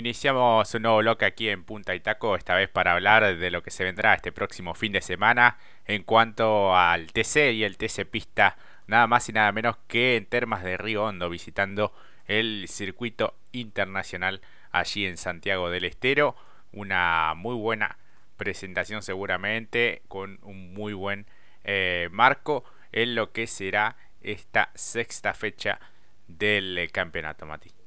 Iniciamos 0.00 0.74
un 0.74 0.80
nuevo 0.80 0.96
bloque 0.96 1.26
aquí 1.26 1.50
en 1.50 1.62
Punta 1.62 1.94
y 1.94 2.00
Taco, 2.00 2.34
esta 2.34 2.54
vez 2.54 2.70
para 2.70 2.94
hablar 2.94 3.36
de 3.36 3.50
lo 3.50 3.62
que 3.62 3.70
se 3.70 3.84
vendrá 3.84 4.14
este 4.14 4.32
próximo 4.32 4.72
fin 4.72 4.92
de 4.92 5.02
semana 5.02 5.58
en 5.84 6.04
cuanto 6.04 6.74
al 6.74 7.12
TC 7.12 7.52
y 7.52 7.64
el 7.64 7.76
TC 7.76 8.06
Pista, 8.06 8.56
nada 8.86 9.06
más 9.06 9.28
y 9.28 9.34
nada 9.34 9.52
menos 9.52 9.76
que 9.88 10.16
en 10.16 10.24
Termas 10.24 10.64
de 10.64 10.78
Río 10.78 11.04
Hondo, 11.04 11.28
visitando 11.28 11.92
el 12.24 12.64
circuito 12.66 13.34
internacional 13.52 14.40
allí 14.70 15.04
en 15.04 15.18
Santiago 15.18 15.68
del 15.68 15.84
Estero. 15.84 16.34
Una 16.72 17.34
muy 17.36 17.54
buena 17.54 17.98
presentación 18.38 19.02
seguramente, 19.02 20.00
con 20.08 20.38
un 20.40 20.72
muy 20.72 20.94
buen 20.94 21.26
eh, 21.62 22.08
marco 22.10 22.64
en 22.92 23.14
lo 23.14 23.32
que 23.32 23.46
será 23.46 23.98
esta 24.22 24.70
sexta 24.74 25.34
fecha 25.34 25.78
del 26.26 26.88
campeonato, 26.90 27.44
Mati. 27.44 27.79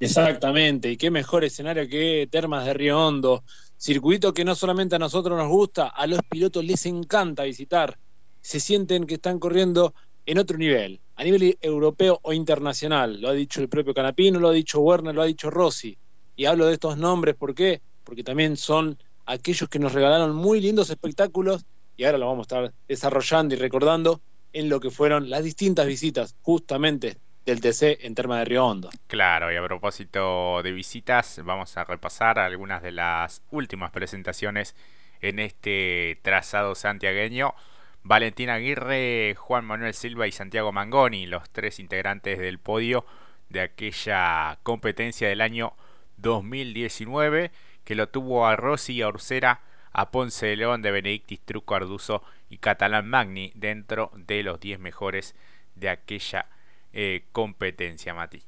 Exactamente, 0.00 0.92
y 0.92 0.96
qué 0.96 1.10
mejor 1.10 1.42
escenario 1.42 1.88
que 1.88 2.28
Termas 2.30 2.64
de 2.64 2.72
Río 2.72 3.04
Hondo, 3.04 3.42
circuito 3.76 4.32
que 4.32 4.44
no 4.44 4.54
solamente 4.54 4.94
a 4.94 4.98
nosotros 5.00 5.36
nos 5.36 5.48
gusta, 5.48 5.88
a 5.88 6.06
los 6.06 6.20
pilotos 6.28 6.64
les 6.64 6.86
encanta 6.86 7.42
visitar, 7.42 7.98
se 8.40 8.60
sienten 8.60 9.06
que 9.06 9.14
están 9.14 9.40
corriendo 9.40 9.94
en 10.24 10.38
otro 10.38 10.56
nivel, 10.56 11.00
a 11.16 11.24
nivel 11.24 11.58
europeo 11.60 12.20
o 12.22 12.32
internacional, 12.32 13.20
lo 13.20 13.28
ha 13.28 13.32
dicho 13.32 13.60
el 13.60 13.68
propio 13.68 13.92
Canapino, 13.92 14.38
lo 14.38 14.48
ha 14.48 14.52
dicho 14.52 14.80
Werner, 14.80 15.16
lo 15.16 15.22
ha 15.22 15.26
dicho 15.26 15.50
Rossi, 15.50 15.98
y 16.36 16.44
hablo 16.44 16.66
de 16.66 16.74
estos 16.74 16.96
nombres, 16.96 17.34
¿por 17.34 17.52
qué? 17.52 17.82
Porque 18.04 18.22
también 18.22 18.56
son 18.56 18.96
aquellos 19.26 19.68
que 19.68 19.80
nos 19.80 19.94
regalaron 19.94 20.32
muy 20.34 20.60
lindos 20.60 20.90
espectáculos 20.90 21.64
y 21.96 22.04
ahora 22.04 22.18
lo 22.18 22.26
vamos 22.28 22.46
a 22.52 22.54
estar 22.54 22.74
desarrollando 22.86 23.56
y 23.56 23.58
recordando 23.58 24.22
en 24.52 24.68
lo 24.68 24.78
que 24.78 24.90
fueron 24.90 25.28
las 25.28 25.42
distintas 25.42 25.88
visitas 25.88 26.36
justamente 26.40 27.16
del 27.48 27.60
TC 27.62 28.04
en 28.04 28.14
Terma 28.14 28.38
de 28.38 28.44
Río 28.44 28.66
Hondo. 28.66 28.90
Claro, 29.06 29.50
y 29.50 29.56
a 29.56 29.62
propósito 29.62 30.62
de 30.62 30.70
visitas, 30.70 31.40
vamos 31.42 31.78
a 31.78 31.84
repasar 31.84 32.38
algunas 32.38 32.82
de 32.82 32.92
las 32.92 33.42
últimas 33.50 33.90
presentaciones 33.90 34.76
en 35.22 35.38
este 35.38 36.20
trazado 36.22 36.74
santiagueño. 36.74 37.54
Valentín 38.02 38.50
Aguirre, 38.50 39.34
Juan 39.34 39.64
Manuel 39.64 39.94
Silva 39.94 40.26
y 40.26 40.32
Santiago 40.32 40.72
Mangoni, 40.72 41.26
los 41.26 41.48
tres 41.48 41.78
integrantes 41.78 42.38
del 42.38 42.58
podio 42.58 43.06
de 43.48 43.62
aquella 43.62 44.58
competencia 44.62 45.28
del 45.28 45.40
año 45.40 45.72
2019, 46.18 47.50
que 47.84 47.94
lo 47.94 48.10
tuvo 48.10 48.46
a 48.46 48.56
Rossi 48.56 49.00
a 49.00 49.08
Ursera, 49.08 49.62
a 49.92 50.10
Ponce 50.10 50.46
de 50.46 50.56
León, 50.56 50.82
de 50.82 50.90
Benedictis, 50.90 51.40
Truco 51.40 51.74
Arduzo 51.74 52.22
y 52.50 52.58
Catalán 52.58 53.08
Magni 53.08 53.52
dentro 53.54 54.12
de 54.14 54.42
los 54.42 54.60
10 54.60 54.80
mejores 54.80 55.34
de 55.76 55.88
aquella 55.88 56.46
eh, 56.92 57.24
competencia, 57.32 58.14
Mati. 58.14 58.42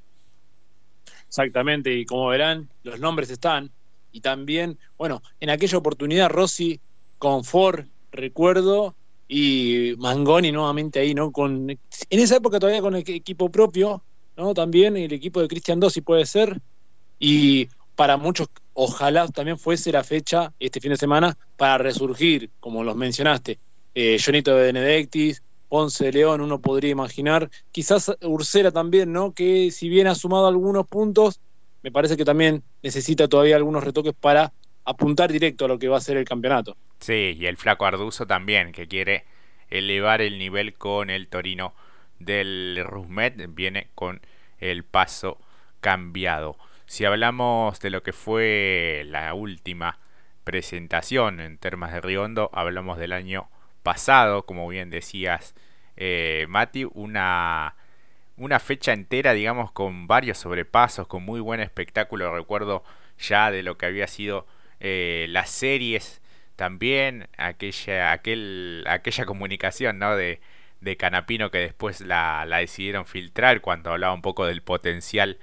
Exactamente, 1.26 1.92
y 1.92 2.04
como 2.04 2.28
verán, 2.28 2.68
los 2.82 2.98
nombres 3.00 3.30
están. 3.30 3.70
Y 4.12 4.20
también, 4.20 4.78
bueno, 4.98 5.22
en 5.38 5.50
aquella 5.50 5.78
oportunidad 5.78 6.30
Rossi 6.30 6.80
con 7.18 7.44
Ford, 7.44 7.86
recuerdo, 8.10 8.96
y 9.32 9.94
Mangoni 9.98 10.50
nuevamente 10.50 10.98
ahí, 10.98 11.14
¿no? 11.14 11.30
Con, 11.30 11.70
en 11.70 11.78
esa 12.10 12.36
época 12.36 12.58
todavía 12.58 12.82
con 12.82 12.96
el 12.96 13.08
equipo 13.08 13.48
propio, 13.48 14.02
¿no? 14.36 14.54
También 14.54 14.96
el 14.96 15.12
equipo 15.12 15.40
de 15.40 15.46
Cristian 15.46 15.78
Dossi 15.78 16.00
puede 16.00 16.26
ser. 16.26 16.60
Y 17.20 17.68
para 17.94 18.16
muchos, 18.16 18.48
ojalá 18.74 19.28
también 19.28 19.56
fuese 19.56 19.92
la 19.92 20.02
fecha 20.02 20.52
este 20.58 20.80
fin 20.80 20.90
de 20.90 20.96
semana 20.96 21.38
para 21.56 21.78
resurgir, 21.78 22.50
como 22.58 22.82
los 22.82 22.96
mencionaste. 22.96 23.60
Eh, 23.94 24.18
Jonito 24.18 24.56
de 24.56 24.72
Benedictis, 24.72 25.42
Ponce 25.70 26.06
de 26.06 26.12
León, 26.12 26.40
uno 26.40 26.60
podría 26.60 26.90
imaginar. 26.90 27.48
Quizás 27.70 28.12
Ursera 28.22 28.72
también, 28.72 29.12
¿no? 29.12 29.32
Que 29.32 29.70
si 29.70 29.88
bien 29.88 30.08
ha 30.08 30.16
sumado 30.16 30.48
algunos 30.48 30.84
puntos, 30.86 31.40
me 31.82 31.92
parece 31.92 32.16
que 32.16 32.24
también 32.24 32.64
necesita 32.82 33.28
todavía 33.28 33.54
algunos 33.54 33.84
retoques 33.84 34.12
para 34.12 34.52
apuntar 34.84 35.30
directo 35.30 35.64
a 35.64 35.68
lo 35.68 35.78
que 35.78 35.86
va 35.86 35.98
a 35.98 36.00
ser 36.00 36.16
el 36.16 36.24
campeonato. 36.24 36.76
Sí, 36.98 37.36
y 37.38 37.46
el 37.46 37.56
flaco 37.56 37.86
Arduzo 37.86 38.26
también, 38.26 38.72
que 38.72 38.88
quiere 38.88 39.24
elevar 39.70 40.20
el 40.20 40.40
nivel 40.40 40.74
con 40.74 41.08
el 41.08 41.28
Torino 41.28 41.72
del 42.18 42.82
Rusmet, 42.84 43.54
viene 43.54 43.90
con 43.94 44.20
el 44.58 44.82
paso 44.82 45.38
cambiado. 45.80 46.56
Si 46.86 47.04
hablamos 47.04 47.78
de 47.78 47.90
lo 47.90 48.02
que 48.02 48.12
fue 48.12 49.04
la 49.06 49.34
última 49.34 50.00
presentación 50.42 51.38
en 51.38 51.58
Termas 51.58 51.92
de 51.92 52.00
Riondo, 52.00 52.50
hablamos 52.52 52.98
del 52.98 53.12
año 53.12 53.48
pasado, 53.82 54.44
como 54.46 54.68
bien 54.68 54.90
decías, 54.90 55.54
eh, 55.96 56.46
Mati, 56.48 56.86
una, 56.92 57.76
una 58.36 58.58
fecha 58.58 58.92
entera, 58.92 59.32
digamos, 59.32 59.72
con 59.72 60.06
varios 60.06 60.38
sobrepasos, 60.38 61.06
con 61.06 61.22
muy 61.24 61.40
buen 61.40 61.60
espectáculo. 61.60 62.34
Recuerdo 62.34 62.84
ya 63.18 63.50
de 63.50 63.62
lo 63.62 63.76
que 63.78 63.86
había 63.86 64.06
sido 64.06 64.46
eh, 64.80 65.26
las 65.28 65.50
series 65.50 66.22
también, 66.56 67.28
aquella, 67.38 68.12
aquel, 68.12 68.84
aquella 68.86 69.24
comunicación 69.26 69.98
¿no? 69.98 70.16
de, 70.16 70.40
de 70.80 70.96
Canapino 70.96 71.50
que 71.50 71.58
después 71.58 72.00
la, 72.00 72.44
la 72.46 72.58
decidieron 72.58 73.06
filtrar 73.06 73.60
cuando 73.60 73.92
hablaba 73.92 74.14
un 74.14 74.22
poco 74.22 74.46
del 74.46 74.62
potencial 74.62 75.38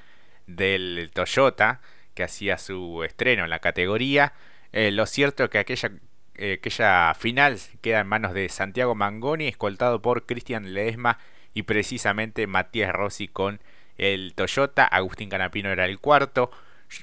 del 0.47 1.09
Toyota 1.13 1.81
que 2.13 2.23
hacía 2.23 2.57
su 2.57 3.03
estreno 3.03 3.43
en 3.43 3.49
la 3.49 3.59
categoría. 3.59 4.33
Eh, 4.73 4.91
lo 4.91 5.05
cierto 5.05 5.43
es 5.43 5.49
que 5.49 5.59
aquella 5.59 5.91
eh, 6.37 6.53
aquella 6.59 7.13
final 7.15 7.57
queda 7.81 8.01
en 8.01 8.07
manos 8.07 8.33
de 8.33 8.49
Santiago 8.49 8.95
Mangoni, 8.95 9.47
escoltado 9.47 10.01
por 10.01 10.25
Cristian 10.25 10.73
Ledesma 10.73 11.17
y 11.53 11.63
precisamente 11.63 12.45
Matías 12.47 12.93
Rossi 12.93 13.27
con 13.27 13.59
el 13.97 14.33
Toyota. 14.35 14.85
Agustín 14.85 15.29
Canapino 15.29 15.69
era 15.69 15.85
el 15.85 15.99
cuarto. 15.99 16.51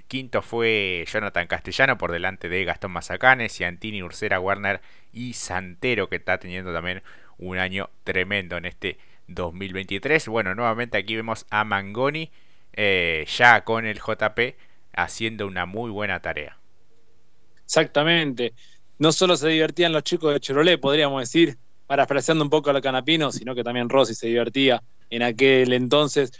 Quinto 0.08 0.40
fue 0.40 1.04
Jonathan 1.06 1.46
Castellano 1.46 1.98
por 1.98 2.12
delante 2.12 2.48
de 2.48 2.64
Gastón 2.64 2.92
Mazacanes, 2.92 3.52
Ciantini, 3.52 4.02
Ursera, 4.02 4.40
Werner 4.40 4.80
y 5.12 5.34
Santero, 5.34 6.08
que 6.08 6.16
está 6.16 6.38
teniendo 6.38 6.72
también 6.72 7.02
un 7.36 7.58
año 7.58 7.90
tremendo 8.04 8.56
en 8.56 8.66
este 8.66 8.98
2023. 9.26 10.28
Bueno, 10.28 10.54
nuevamente 10.54 10.96
aquí 10.96 11.16
vemos 11.16 11.44
a 11.50 11.64
Mangoni 11.64 12.30
eh, 12.72 13.26
ya 13.28 13.62
con 13.64 13.84
el 13.84 13.98
JP 13.98 14.56
haciendo 14.94 15.46
una 15.46 15.66
muy 15.66 15.90
buena 15.90 16.20
tarea. 16.20 16.58
Exactamente 17.64 18.54
no 18.98 19.12
solo 19.12 19.36
se 19.36 19.48
divertían 19.48 19.92
los 19.92 20.02
chicos 20.02 20.32
de 20.32 20.40
Chevrolet, 20.40 20.80
podríamos 20.80 21.20
decir, 21.20 21.56
parafraseando 21.86 22.44
un 22.44 22.50
poco 22.50 22.70
a 22.70 22.72
la 22.72 22.80
Canapino, 22.80 23.30
sino 23.32 23.54
que 23.54 23.64
también 23.64 23.88
Rossi 23.88 24.14
se 24.14 24.28
divertía 24.28 24.82
en 25.10 25.22
aquel 25.22 25.72
entonces, 25.72 26.32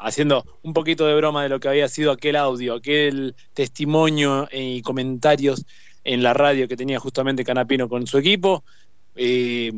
haciendo 0.00 0.44
un 0.62 0.72
poquito 0.72 1.06
de 1.06 1.16
broma 1.16 1.42
de 1.42 1.48
lo 1.48 1.60
que 1.60 1.68
había 1.68 1.88
sido 1.88 2.12
aquel 2.12 2.36
audio, 2.36 2.74
aquel 2.74 3.34
testimonio 3.54 4.48
y 4.52 4.82
comentarios 4.82 5.64
en 6.04 6.22
la 6.22 6.34
radio 6.34 6.68
que 6.68 6.76
tenía 6.76 7.00
justamente 7.00 7.44
Canapino 7.44 7.88
con 7.88 8.06
su 8.06 8.18
equipo. 8.18 8.64
Eh, 9.14 9.72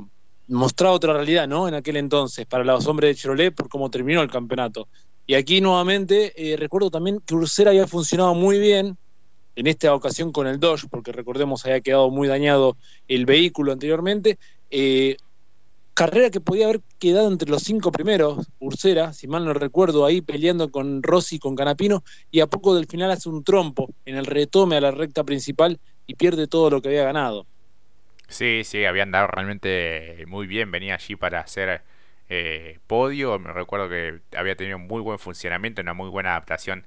mostraba 0.48 0.94
otra 0.94 1.12
realidad, 1.12 1.46
¿no? 1.46 1.68
En 1.68 1.74
aquel 1.74 1.96
entonces, 1.96 2.46
para 2.46 2.64
los 2.64 2.86
hombres 2.86 3.10
de 3.10 3.22
Chevrolet, 3.22 3.54
por 3.54 3.68
cómo 3.68 3.90
terminó 3.90 4.20
el 4.22 4.30
campeonato. 4.30 4.88
Y 5.26 5.34
aquí 5.34 5.60
nuevamente, 5.60 6.32
eh, 6.36 6.56
recuerdo 6.56 6.90
también 6.90 7.20
que 7.24 7.34
Ursera 7.34 7.70
había 7.70 7.86
funcionado 7.86 8.34
muy 8.34 8.58
bien, 8.58 8.96
en 9.58 9.66
esta 9.66 9.92
ocasión 9.92 10.30
con 10.30 10.46
el 10.46 10.60
Dodge, 10.60 10.86
porque 10.88 11.10
recordemos 11.10 11.66
había 11.66 11.80
quedado 11.80 12.10
muy 12.10 12.28
dañado 12.28 12.76
el 13.08 13.26
vehículo 13.26 13.72
anteriormente. 13.72 14.38
Eh, 14.70 15.16
carrera 15.94 16.30
que 16.30 16.40
podía 16.40 16.66
haber 16.66 16.80
quedado 17.00 17.26
entre 17.26 17.50
los 17.50 17.64
cinco 17.64 17.90
primeros, 17.90 18.46
Ursera, 18.60 19.12
si 19.12 19.26
mal 19.26 19.44
no 19.44 19.52
recuerdo, 19.52 20.06
ahí 20.06 20.20
peleando 20.20 20.70
con 20.70 21.02
Rossi 21.02 21.36
y 21.36 21.38
con 21.40 21.56
Canapino, 21.56 22.04
y 22.30 22.38
a 22.38 22.46
poco 22.46 22.76
del 22.76 22.86
final 22.86 23.10
hace 23.10 23.28
un 23.28 23.42
trompo 23.42 23.92
en 24.04 24.14
el 24.14 24.26
retome 24.26 24.76
a 24.76 24.80
la 24.80 24.92
recta 24.92 25.24
principal 25.24 25.80
y 26.06 26.14
pierde 26.14 26.46
todo 26.46 26.70
lo 26.70 26.80
que 26.80 26.90
había 26.90 27.02
ganado. 27.02 27.44
Sí, 28.28 28.62
sí, 28.62 28.84
había 28.84 29.02
andado 29.02 29.26
realmente 29.26 30.24
muy 30.28 30.46
bien, 30.46 30.70
venía 30.70 30.94
allí 30.94 31.16
para 31.16 31.40
hacer 31.40 31.82
eh, 32.28 32.78
podio, 32.86 33.40
me 33.40 33.52
recuerdo 33.52 33.88
que 33.88 34.20
había 34.36 34.54
tenido 34.54 34.76
un 34.76 34.86
muy 34.86 35.02
buen 35.02 35.18
funcionamiento, 35.18 35.82
una 35.82 35.94
muy 35.94 36.10
buena 36.10 36.30
adaptación 36.30 36.84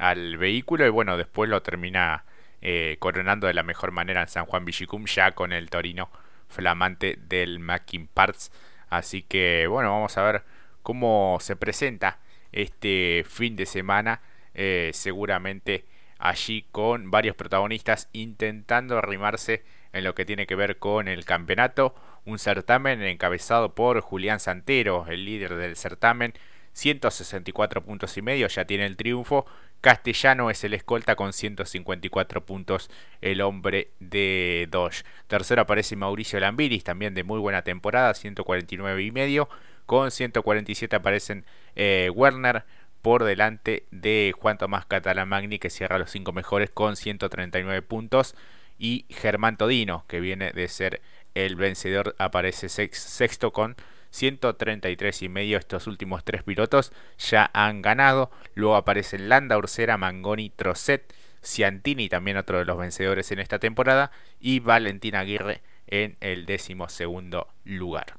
al 0.00 0.38
vehículo 0.38 0.86
y 0.86 0.88
bueno, 0.88 1.16
después 1.16 1.50
lo 1.50 1.62
termina 1.62 2.24
eh, 2.62 2.96
coronando 2.98 3.46
de 3.46 3.54
la 3.54 3.62
mejor 3.62 3.92
manera 3.92 4.22
en 4.22 4.28
San 4.28 4.46
Juan 4.46 4.64
Villicum 4.64 5.04
ya 5.04 5.32
con 5.32 5.52
el 5.52 5.68
Torino 5.68 6.10
flamante 6.48 7.18
del 7.28 7.58
Mackin 7.58 8.06
Parts. 8.06 8.50
Así 8.88 9.22
que 9.22 9.66
bueno, 9.68 9.90
vamos 9.90 10.16
a 10.16 10.22
ver 10.22 10.44
cómo 10.82 11.38
se 11.40 11.54
presenta 11.54 12.18
este 12.50 13.24
fin 13.28 13.56
de 13.56 13.66
semana. 13.66 14.22
Eh, 14.54 14.90
seguramente 14.94 15.84
allí 16.18 16.66
con 16.72 17.10
varios 17.10 17.36
protagonistas 17.36 18.08
intentando 18.12 18.98
arrimarse 18.98 19.64
en 19.92 20.04
lo 20.04 20.14
que 20.14 20.24
tiene 20.24 20.46
que 20.46 20.54
ver 20.54 20.78
con 20.78 21.08
el 21.08 21.26
campeonato. 21.26 21.94
Un 22.24 22.38
certamen 22.38 23.02
encabezado 23.02 23.74
por 23.74 24.00
Julián 24.00 24.40
Santero, 24.40 25.06
el 25.08 25.26
líder 25.26 25.56
del 25.56 25.76
certamen. 25.76 26.32
164 26.72 27.82
puntos 27.82 28.16
y 28.16 28.22
medio, 28.22 28.46
ya 28.46 28.64
tiene 28.64 28.86
el 28.86 28.96
triunfo 28.96 29.46
Castellano 29.80 30.50
es 30.50 30.62
el 30.64 30.74
escolta 30.74 31.16
con 31.16 31.32
154 31.32 32.44
puntos, 32.44 32.90
el 33.20 33.40
hombre 33.40 33.90
de 34.00 34.68
Dodge. 34.70 35.04
Tercero 35.26 35.62
aparece 35.62 35.96
Mauricio 35.96 36.38
Lambiris, 36.38 36.84
también 36.84 37.14
de 37.14 37.24
muy 37.24 37.38
buena 37.38 37.62
temporada, 37.62 38.12
149 38.14 39.02
y 39.02 39.10
medio. 39.10 39.48
Con 39.86 40.10
147 40.10 40.94
aparecen 40.96 41.44
eh, 41.74 42.10
Werner, 42.14 42.64
por 43.02 43.24
delante 43.24 43.86
de 43.90 44.34
Juan 44.38 44.58
Tomás 44.58 44.86
Catalamagni 44.86 45.58
que 45.58 45.70
cierra 45.70 45.98
los 45.98 46.10
cinco 46.10 46.32
mejores 46.32 46.70
con 46.70 46.96
139 46.96 47.82
puntos 47.82 48.34
y 48.78 49.06
Germán 49.08 49.56
Todino 49.56 50.04
que 50.06 50.20
viene 50.20 50.52
de 50.52 50.68
ser 50.68 51.00
el 51.34 51.56
vencedor 51.56 52.14
aparece 52.18 52.68
sexto 52.68 53.52
con 53.52 53.76
133 54.10 55.22
y 55.22 55.28
medio. 55.28 55.58
Estos 55.58 55.86
últimos 55.86 56.24
tres 56.24 56.42
pilotos 56.42 56.92
ya 57.18 57.50
han 57.52 57.82
ganado. 57.82 58.30
Luego 58.54 58.76
aparecen 58.76 59.28
Landa, 59.28 59.58
Ursera, 59.58 59.96
Mangoni, 59.96 60.50
Trocet, 60.50 61.12
Ciantini, 61.42 62.08
también 62.08 62.36
otro 62.36 62.58
de 62.58 62.64
los 62.64 62.78
vencedores 62.78 63.30
en 63.32 63.38
esta 63.38 63.58
temporada, 63.58 64.10
y 64.40 64.60
Valentín 64.60 65.14
Aguirre 65.14 65.62
en 65.86 66.16
el 66.20 66.46
décimo 66.46 66.88
segundo 66.88 67.48
lugar. 67.64 68.14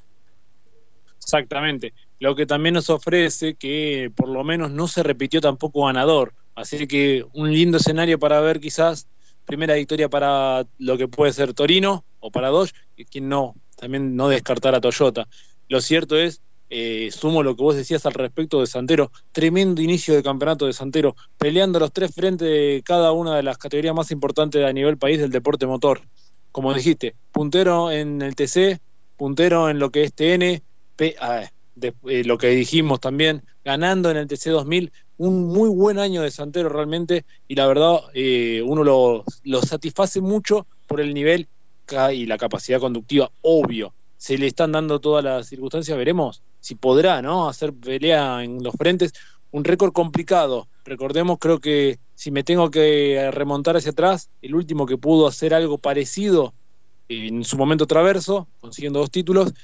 Exactamente. 1.18 1.94
Lo 2.20 2.36
que 2.36 2.46
también 2.46 2.74
nos 2.74 2.90
ofrece 2.90 3.56
que 3.56 4.12
por 4.16 4.28
lo 4.28 4.44
menos 4.44 4.72
no 4.72 4.88
se 4.88 5.04
repitió 5.04 5.40
tampoco 5.40 5.86
ganador. 5.86 6.34
Así 6.56 6.88
que 6.88 7.26
un 7.34 7.52
lindo 7.52 7.78
escenario 7.78 8.20
para 8.20 8.42
ver 8.42 8.60
quizás 8.60 9.08
primera 9.46 9.76
victoria 9.76 10.10
para 10.10 10.66
lo 10.78 10.98
que 10.98 11.08
puede 11.08 11.34
ser 11.34 11.54
Torino 11.54 12.04
o 12.20 12.32
para 12.32 12.50
Dodge, 12.50 12.74
quien 13.10 13.30
no, 13.30 13.56
también 13.76 14.16
no 14.16 14.30
descartar 14.30 14.76
a 14.76 14.82
Toyota. 14.82 15.28
Lo 15.72 15.80
cierto 15.80 16.18
es, 16.18 16.42
eh, 16.70 17.12
sumo 17.14 17.44
lo 17.44 17.56
que 17.56 17.64
vos 17.64 17.78
decías 17.78 18.06
al 18.06 18.14
respecto 18.14 18.60
de 18.60 18.68
Santero, 18.68 19.10
tremendo 19.32 19.82
inicio 19.82 20.14
de 20.14 20.22
campeonato 20.22 20.66
de 20.66 20.74
Santero, 20.74 21.16
peleando 21.38 21.80
los 21.80 21.94
tres 21.94 22.14
frentes 22.14 22.46
de 22.46 22.82
cada 22.84 23.14
una 23.14 23.38
de 23.38 23.44
las 23.44 23.58
categorías 23.58 23.96
más 23.96 24.12
importantes 24.12 24.66
a 24.66 24.74
nivel 24.74 24.98
país 24.98 25.18
del 25.18 25.32
deporte 25.32 25.66
motor. 25.68 26.02
Como 26.52 26.74
dijiste, 26.74 27.16
puntero 27.32 27.90
en 27.90 28.22
el 28.22 28.36
TC, 28.36 28.82
puntero 29.16 29.70
en 29.70 29.80
lo 29.80 29.92
que 29.92 30.04
es 30.04 30.14
TN, 30.14 30.62
ah, 31.22 31.50
eh, 31.82 32.24
lo 32.26 32.38
que 32.38 32.50
dijimos 32.50 33.00
también, 33.00 33.42
ganando 33.64 34.12
en 34.12 34.18
el 34.18 34.28
TC 34.28 34.50
2000, 34.50 34.92
un 35.20 35.48
muy 35.48 35.70
buen 35.70 36.00
año 36.00 36.22
de 36.22 36.32
Santero 36.32 36.68
realmente, 36.68 37.24
y 37.48 37.56
la 37.56 37.66
verdad 37.66 38.02
eh, 38.14 38.62
uno 38.62 38.84
lo, 38.84 39.24
lo 39.46 39.62
satisface 39.62 40.20
mucho 40.20 40.68
por 40.86 41.00
el 41.00 41.14
nivel 41.14 41.48
y 42.14 42.26
la 42.26 42.38
capacidad 42.38 42.82
conductiva, 42.82 43.32
obvio. 43.40 43.94
Se 44.22 44.38
le 44.38 44.46
están 44.46 44.72
dando 44.72 45.00
todas 45.00 45.24
las 45.24 45.48
circunstancias, 45.48 45.98
veremos 45.98 46.44
si 46.60 46.76
podrá, 46.76 47.24
¿no? 47.24 47.50
Hacer 47.50 47.74
pelea 47.74 48.44
en 48.44 48.62
los 48.62 48.76
frentes. 48.76 49.14
Un 49.50 49.64
récord 49.64 49.94
complicado. 49.94 50.68
Recordemos, 50.86 51.40
creo 51.40 51.60
que 51.60 51.98
si 52.14 52.30
me 52.30 52.44
tengo 52.44 52.70
que 52.70 53.32
remontar 53.34 53.78
hacia 53.78 53.90
atrás, 53.90 54.30
el 54.44 54.54
último 54.54 54.86
que 54.86 54.96
pudo 54.96 55.26
hacer 55.26 55.56
algo 55.56 55.80
parecido 55.80 56.54
en 57.10 57.44
su 57.44 57.58
momento 57.58 57.88
traverso, 57.88 58.48
consiguiendo 58.60 59.00
dos 59.00 59.10
títulos, 59.10 59.56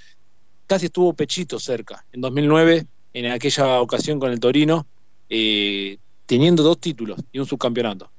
casi 0.65 0.88
estuvo 0.88 1.13
Pechito 1.13 1.59
cerca, 1.59 2.04
en 2.12 2.21
2009, 2.21 2.88
en 3.13 3.25
aquella 3.27 3.80
ocasión 3.80 4.19
con 4.19 4.31
el 4.31 4.39
Torino, 4.39 4.88
eh, 5.30 6.00
teniendo 6.25 6.63
dos 6.63 6.80
títulos 6.80 7.24
y 7.31 7.38
un 7.38 7.45
subcampeonato. 7.45 8.09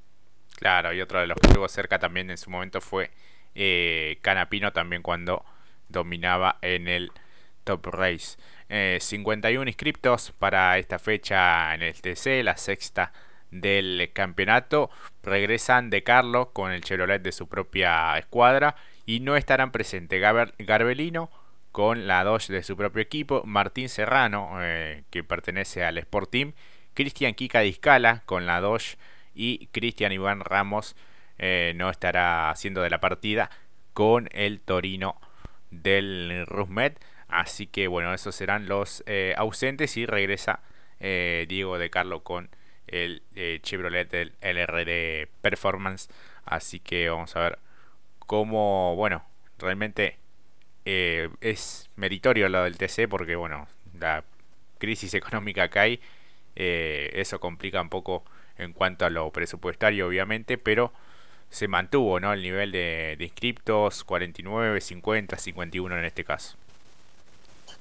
Claro, 0.55 0.93
y 0.93 1.01
otro 1.01 1.19
de 1.19 1.27
los 1.27 1.37
que 1.37 1.47
estuvo 1.47 1.67
cerca 1.67 1.99
también 1.99 2.29
en 2.29 2.37
su 2.37 2.49
momento 2.49 2.79
fue 2.79 3.11
eh, 3.55 4.19
Canapino 4.21 4.71
también 4.71 5.01
cuando 5.01 5.43
dominaba 5.89 6.57
en 6.61 6.87
el 6.87 7.11
Top 7.63 7.85
Race. 7.87 8.37
51 8.69 9.63
eh, 9.63 9.69
inscriptos 9.69 10.31
para 10.37 10.77
esta 10.77 10.99
fecha 10.99 11.73
en 11.73 11.81
el 11.81 11.99
TC, 11.99 12.43
la 12.43 12.55
sexta 12.55 13.11
del 13.51 14.11
campeonato. 14.13 14.89
Regresan 15.23 15.89
de 15.89 16.03
Carlos 16.03 16.49
con 16.53 16.71
el 16.71 16.83
Chevrolet 16.83 17.21
de 17.21 17.31
su 17.31 17.47
propia 17.47 18.17
escuadra 18.17 18.75
y 19.05 19.21
no 19.21 19.35
estarán 19.35 19.71
presentes 19.71 20.21
Garbelino 20.59 21.31
con 21.71 22.07
la 22.07 22.23
Dodge 22.23 22.51
de 22.51 22.63
su 22.63 22.75
propio 22.75 23.01
equipo, 23.01 23.43
Martín 23.45 23.89
Serrano, 23.89 24.57
eh, 24.59 25.03
que 25.09 25.23
pertenece 25.23 25.83
al 25.83 25.97
Sport 25.97 26.29
Team, 26.31 26.53
Cristian 26.93 27.33
Kika 27.33 27.61
Discala 27.61 28.23
con 28.25 28.45
la 28.45 28.59
Dodge 28.59 28.97
y 29.33 29.67
Cristian 29.67 30.11
Iván 30.11 30.41
Ramos 30.41 30.95
eh, 31.37 31.73
no 31.75 31.89
estará 31.89 32.49
haciendo 32.49 32.81
de 32.81 32.89
la 32.89 32.99
partida 32.99 33.49
con 33.93 34.27
el 34.31 34.59
Torino 34.59 35.19
del 35.71 36.45
Rusmet. 36.47 36.99
Así 37.27 37.67
que 37.67 37.87
bueno, 37.87 38.13
esos 38.13 38.35
serán 38.35 38.67
los 38.67 39.03
eh, 39.05 39.33
ausentes 39.37 39.97
y 39.97 40.05
regresa 40.05 40.61
eh, 40.99 41.45
Diego 41.47 41.77
de 41.77 41.89
Carlo 41.89 42.23
con 42.23 42.49
el 42.87 43.21
Chevrolet 43.61 44.09
del 44.09 44.33
LRD 44.41 45.27
Performance. 45.41 46.09
Así 46.45 46.79
que 46.79 47.07
vamos 47.09 47.35
a 47.35 47.41
ver 47.41 47.59
cómo, 48.19 48.95
bueno, 48.95 49.23
realmente 49.59 50.17
es 50.85 51.87
meritorio 51.97 52.49
lo 52.49 52.63
del 52.63 52.77
TC 52.77 53.07
porque 53.07 53.35
bueno, 53.35 53.67
la 53.99 54.23
crisis 54.79 55.13
económica 55.13 55.69
que 55.69 55.79
hay, 55.79 56.01
eso 56.55 57.39
complica 57.39 57.79
un 57.79 57.89
poco 57.89 58.25
en 58.57 58.73
cuanto 58.73 59.05
a 59.05 59.11
lo 59.11 59.31
presupuestario 59.31 60.07
obviamente, 60.07 60.57
pero 60.57 60.91
se 61.49 61.67
mantuvo 61.67 62.19
¿no? 62.19 62.33
el 62.33 62.41
nivel 62.41 62.71
de, 62.71 63.17
inscriptos, 63.19 64.03
49, 64.03 64.81
50, 64.81 65.37
51 65.37 65.97
en 65.97 66.05
este 66.05 66.23
caso. 66.23 66.55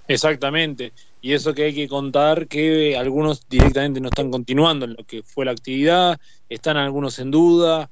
Exactamente, 0.06 0.92
y 1.20 1.34
eso 1.34 1.52
que 1.52 1.64
hay 1.64 1.74
que 1.74 1.86
contar 1.86 2.46
que 2.46 2.96
algunos 2.96 3.46
directamente 3.46 4.00
no 4.00 4.08
están 4.08 4.30
continuando 4.30 4.86
en 4.86 4.94
lo 4.94 5.04
que 5.04 5.22
fue 5.22 5.44
la 5.44 5.50
actividad, 5.50 6.18
están 6.48 6.78
algunos 6.78 7.18
en 7.18 7.30
duda, 7.30 7.90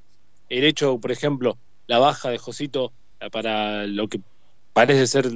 el 0.49 0.65
hecho, 0.65 0.99
por 0.99 1.13
ejemplo, 1.13 1.59
la 1.87 1.99
baja 1.99 2.31
de 2.31 2.39
Josito 2.39 2.93
para 3.31 3.87
lo 3.87 4.09
que 4.09 4.21
parece 4.73 5.07
ser 5.07 5.31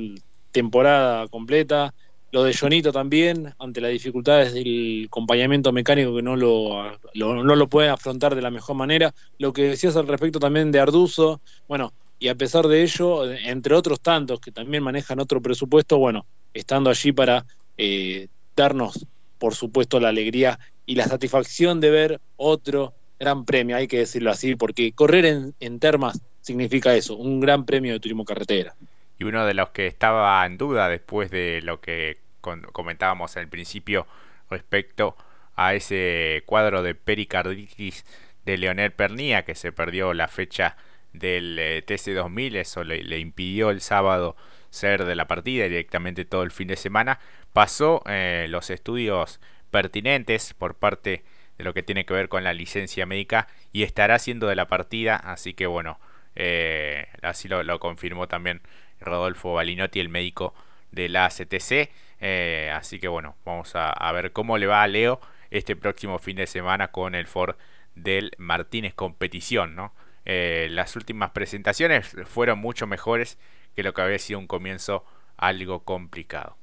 temporada 0.53 1.29
completa, 1.29 1.95
lo 2.33 2.45
de 2.45 2.55
Jonito 2.55 2.93
también, 2.93 3.55
ante 3.59 3.81
las 3.81 3.91
dificultades 3.91 4.55
del 4.55 5.07
acompañamiento 5.07 5.73
mecánico 5.73 6.15
que 6.15 6.23
no 6.23 6.37
lo, 6.37 6.99
no 7.15 7.57
lo 7.57 7.69
pueden 7.69 7.91
afrontar 7.91 8.35
de 8.35 8.43
la 8.43 8.51
mejor 8.51 8.77
manera. 8.77 9.13
Lo 9.39 9.53
que 9.53 9.63
decías 9.63 9.97
al 9.97 10.07
respecto 10.07 10.39
también 10.39 10.71
de 10.71 10.81
Arduzo, 10.81 11.41
bueno, 11.67 11.93
y 12.19 12.29
a 12.29 12.35
pesar 12.35 12.69
de 12.69 12.83
ello, 12.83 13.31
entre 13.33 13.75
otros 13.75 14.01
tantos 14.01 14.41
que 14.41 14.53
también 14.53 14.83
manejan 14.83 15.19
otro 15.21 15.41
presupuesto, 15.41 15.99
bueno, 15.99 16.27
estando 16.55 16.91
allí 16.91 17.13
para 17.13 17.45
eh, 17.77 18.29
darnos, 18.55 19.07
por 19.39 19.55
supuesto, 19.55 19.99
la 19.99 20.11
alegría 20.11 20.59
y 20.87 20.95
la 20.95 21.07
satisfacción 21.07 21.81
de 21.81 21.91
ver 21.91 22.21
otro 22.37 22.95
gran 23.19 23.45
premio, 23.45 23.77
hay 23.77 23.89
que 23.89 23.99
decirlo 23.99 24.31
así, 24.31 24.55
porque 24.55 24.93
correr 24.93 25.25
en, 25.25 25.55
en 25.61 25.79
termas 25.79 26.21
significa 26.41 26.95
eso, 26.95 27.17
un 27.17 27.41
gran 27.41 27.65
premio 27.65 27.93
de 27.93 28.01
turismo 28.01 28.25
carretera 28.25 28.77
y 29.21 29.25
uno 29.25 29.45
de 29.45 29.55
los 29.55 29.71
que 29.71 29.87
estaba 29.87 30.45
en 30.47 30.57
duda 30.57 30.89
después 30.89 31.31
de 31.31 31.61
lo 31.63 31.81
que 31.81 32.19
comentábamos 32.41 33.37
al 33.37 33.49
principio 33.49 34.07
respecto 34.49 35.15
a 35.57 35.75
ese 35.75 36.43
cuadro 36.47 36.83
de 36.83 36.95
pericarditis 36.95 38.07
de 38.47 38.57
Leonel 38.57 38.93
Pernía 38.93 39.45
que 39.45 39.55
se 39.55 39.73
perdió 39.73 40.15
la 40.15 40.27
fecha 40.27 40.79
del 41.13 41.59
eh, 41.59 41.85
TC2000, 41.87 42.57
eso 42.57 42.83
le, 42.83 43.19
impidió 43.19 43.69
el 43.69 43.83
sábado 43.83 44.37
ser 44.71 45.05
de 45.05 45.15
la 45.15 45.27
partida 45.27 45.65
directamente 45.65 46.25
todo 46.25 46.43
el 46.43 46.51
fin 46.51 46.69
de 46.69 46.77
semana, 46.77 47.21
pasó 47.53 48.03
eh, 48.07 48.47
los 48.49 48.71
estudios 48.71 49.39
pertinentes 49.71 50.55
por 50.55 50.77
parte 50.77 51.25
de 51.59 51.65
lo 51.65 51.75
que 51.75 51.83
tiene 51.83 52.07
que 52.07 52.15
ver 52.15 52.31
con 52.31 52.43
la 52.43 52.55
licencia 52.55 53.05
médica 53.05 53.49
y 53.71 53.83
estará 53.83 54.19
siendo 54.19 54.47
de 54.47 54.57
la 54.57 54.69
partida, 54.69 55.17
así 55.17 55.53
que 55.53 55.67
bueno, 55.67 56.01
eh, 56.37 57.09
así 57.21 57.49
lo 57.49 57.81
confirmó 57.81 58.27
también 58.27 58.63
Rodolfo 59.01 59.55
Balinotti, 59.55 60.01
el 60.01 60.09
médico 60.09 60.55
de 60.93 61.09
la 61.09 61.29
CTC. 61.29 61.91
Eh, 62.21 62.71
así 62.75 62.99
que 62.99 63.09
bueno, 63.09 63.37
vamos 63.45 63.73
a, 63.75 64.13
ver 64.13 64.33
cómo 64.33 64.59
le 64.59 64.67
va 64.67 64.83
a 64.83 64.89
Leo 64.89 65.21
este 65.51 65.77
próximo 65.77 66.19
fin 66.19 66.37
de 66.37 66.47
semana 66.47 66.89
con 66.89 67.15
el 67.15 67.27
Ford 67.27 67.57
del 67.95 68.33
Martínez 68.39 68.95
Competición. 68.95 69.75
¿no? 69.75 69.93
Eh, 70.25 70.69
las 70.71 70.97
últimas 70.97 71.31
presentaciones 71.31 72.15
fueron 72.27 72.59
mucho 72.59 72.87
mejores 72.87 73.39
que 73.75 73.83
lo 73.83 73.95
que 73.95 74.03
había 74.03 74.19
sido 74.19 74.39
un 74.39 74.47
comienzo 74.47 75.05
algo 75.37 75.85
complicado. 75.85 76.57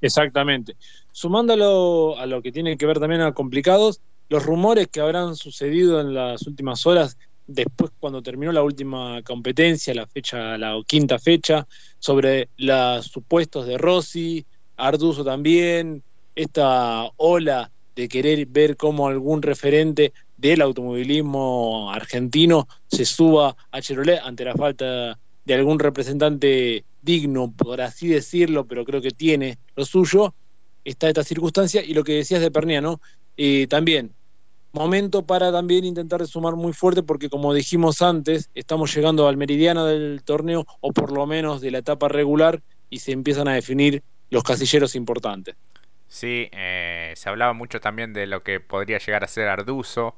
Exactamente. 0.00 0.76
Sumándolo 1.12 2.18
a 2.18 2.26
lo 2.26 2.42
que 2.42 2.52
tiene 2.52 2.76
que 2.76 2.86
ver 2.86 3.00
también 3.00 3.22
a 3.22 3.32
complicados, 3.32 4.00
los 4.28 4.44
rumores 4.44 4.88
que 4.88 5.00
habrán 5.00 5.34
sucedido 5.36 6.00
en 6.00 6.14
las 6.14 6.46
últimas 6.46 6.86
horas 6.86 7.18
después 7.46 7.92
cuando 7.98 8.22
terminó 8.22 8.52
la 8.52 8.62
última 8.62 9.22
competencia, 9.22 9.94
la 9.94 10.06
fecha, 10.06 10.56
la 10.58 10.80
quinta 10.86 11.18
fecha, 11.18 11.66
sobre 11.98 12.48
los 12.56 13.06
supuestos 13.06 13.66
de 13.66 13.78
Rossi, 13.78 14.46
Arduzo 14.76 15.24
también, 15.24 16.02
esta 16.34 17.08
ola 17.16 17.70
de 17.94 18.08
querer 18.08 18.46
ver 18.46 18.76
cómo 18.76 19.08
algún 19.08 19.42
referente 19.42 20.12
del 20.36 20.62
automovilismo 20.62 21.92
argentino 21.92 22.66
se 22.86 23.04
suba 23.04 23.56
a 23.70 23.80
Chevrolet 23.80 24.20
ante 24.22 24.44
la 24.44 24.54
falta 24.54 25.18
de 25.44 25.54
algún 25.54 25.78
representante 25.78 26.84
digno, 27.02 27.52
por 27.52 27.80
así 27.80 28.08
decirlo, 28.08 28.66
pero 28.66 28.84
creo 28.84 29.00
que 29.00 29.10
tiene 29.10 29.58
lo 29.76 29.84
suyo, 29.84 30.34
está 30.84 31.08
esta 31.08 31.22
circunstancia 31.22 31.84
y 31.84 31.94
lo 31.94 32.02
que 32.02 32.14
decías 32.14 32.40
de 32.40 32.50
Pernía, 32.50 32.80
¿no? 32.80 33.00
Eh, 33.36 33.66
también 33.68 34.12
momento 34.74 35.24
para 35.24 35.50
también 35.52 35.84
intentar 35.84 36.26
sumar 36.26 36.56
muy 36.56 36.72
fuerte 36.72 37.02
porque 37.02 37.28
como 37.28 37.54
dijimos 37.54 38.02
antes, 38.02 38.50
estamos 38.54 38.94
llegando 38.94 39.28
al 39.28 39.36
meridiano 39.36 39.86
del 39.86 40.22
torneo 40.24 40.66
o 40.80 40.92
por 40.92 41.12
lo 41.12 41.26
menos 41.26 41.60
de 41.60 41.70
la 41.70 41.78
etapa 41.78 42.08
regular 42.08 42.60
y 42.90 42.98
se 42.98 43.12
empiezan 43.12 43.48
a 43.48 43.54
definir 43.54 44.02
los 44.30 44.42
casilleros 44.42 44.94
importantes. 44.94 45.56
Sí, 46.08 46.48
eh, 46.52 47.12
se 47.16 47.28
hablaba 47.28 47.52
mucho 47.54 47.80
también 47.80 48.12
de 48.12 48.26
lo 48.26 48.42
que 48.42 48.60
podría 48.60 48.98
llegar 48.98 49.24
a 49.24 49.28
ser 49.28 49.48
Arduzo, 49.48 50.16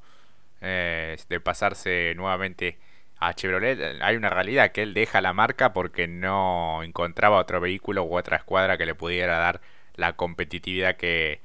eh, 0.60 1.16
de 1.28 1.40
pasarse 1.40 2.14
nuevamente 2.16 2.78
a 3.18 3.34
Chevrolet. 3.34 4.00
Hay 4.02 4.16
una 4.16 4.30
realidad 4.30 4.72
que 4.72 4.82
él 4.82 4.94
deja 4.94 5.20
la 5.20 5.32
marca 5.32 5.72
porque 5.72 6.06
no 6.06 6.82
encontraba 6.82 7.38
otro 7.38 7.60
vehículo 7.60 8.04
u 8.04 8.16
otra 8.16 8.36
escuadra 8.36 8.76
que 8.76 8.86
le 8.86 8.94
pudiera 8.94 9.38
dar 9.38 9.60
la 9.94 10.14
competitividad 10.16 10.96
que, 10.96 11.40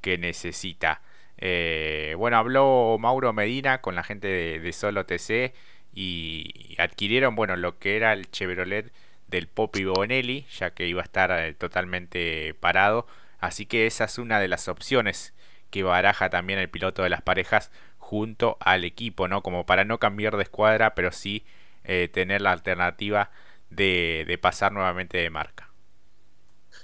que 0.00 0.18
necesita. 0.18 1.02
Eh, 1.40 2.14
bueno, 2.18 2.36
habló 2.36 2.96
Mauro 3.00 3.32
Medina 3.32 3.80
con 3.80 3.94
la 3.94 4.02
gente 4.04 4.28
de, 4.28 4.72
Solo 4.72 5.06
TC 5.06 5.54
y 5.94 6.76
adquirieron, 6.78 7.34
bueno, 7.34 7.56
lo 7.56 7.78
que 7.78 7.96
era 7.96 8.12
el 8.12 8.30
Chevrolet 8.30 8.92
del 9.28 9.48
Popi 9.48 9.84
Bonelli, 9.84 10.46
ya 10.58 10.72
que 10.72 10.86
iba 10.86 11.00
a 11.02 11.04
estar 11.04 11.30
eh, 11.32 11.54
totalmente 11.54 12.54
parado. 12.54 13.06
Así 13.38 13.66
que 13.66 13.86
esa 13.86 14.04
es 14.04 14.18
una 14.18 14.38
de 14.40 14.48
las 14.48 14.68
opciones 14.68 15.34
que 15.70 15.82
baraja 15.82 16.30
también 16.30 16.58
el 16.58 16.68
piloto 16.68 17.02
de 17.02 17.10
las 17.10 17.22
parejas 17.22 17.70
junto 17.98 18.56
al 18.60 18.84
equipo, 18.84 19.28
¿no? 19.28 19.42
Como 19.42 19.64
para 19.66 19.84
no 19.84 19.98
cambiar 19.98 20.36
de 20.36 20.42
escuadra, 20.42 20.94
pero 20.94 21.12
sí 21.12 21.44
eh, 21.84 22.08
tener 22.12 22.42
la 22.42 22.52
alternativa 22.52 23.30
de, 23.70 24.24
de 24.26 24.38
pasar 24.38 24.72
nuevamente 24.72 25.18
de 25.18 25.30
marca. 25.30 25.70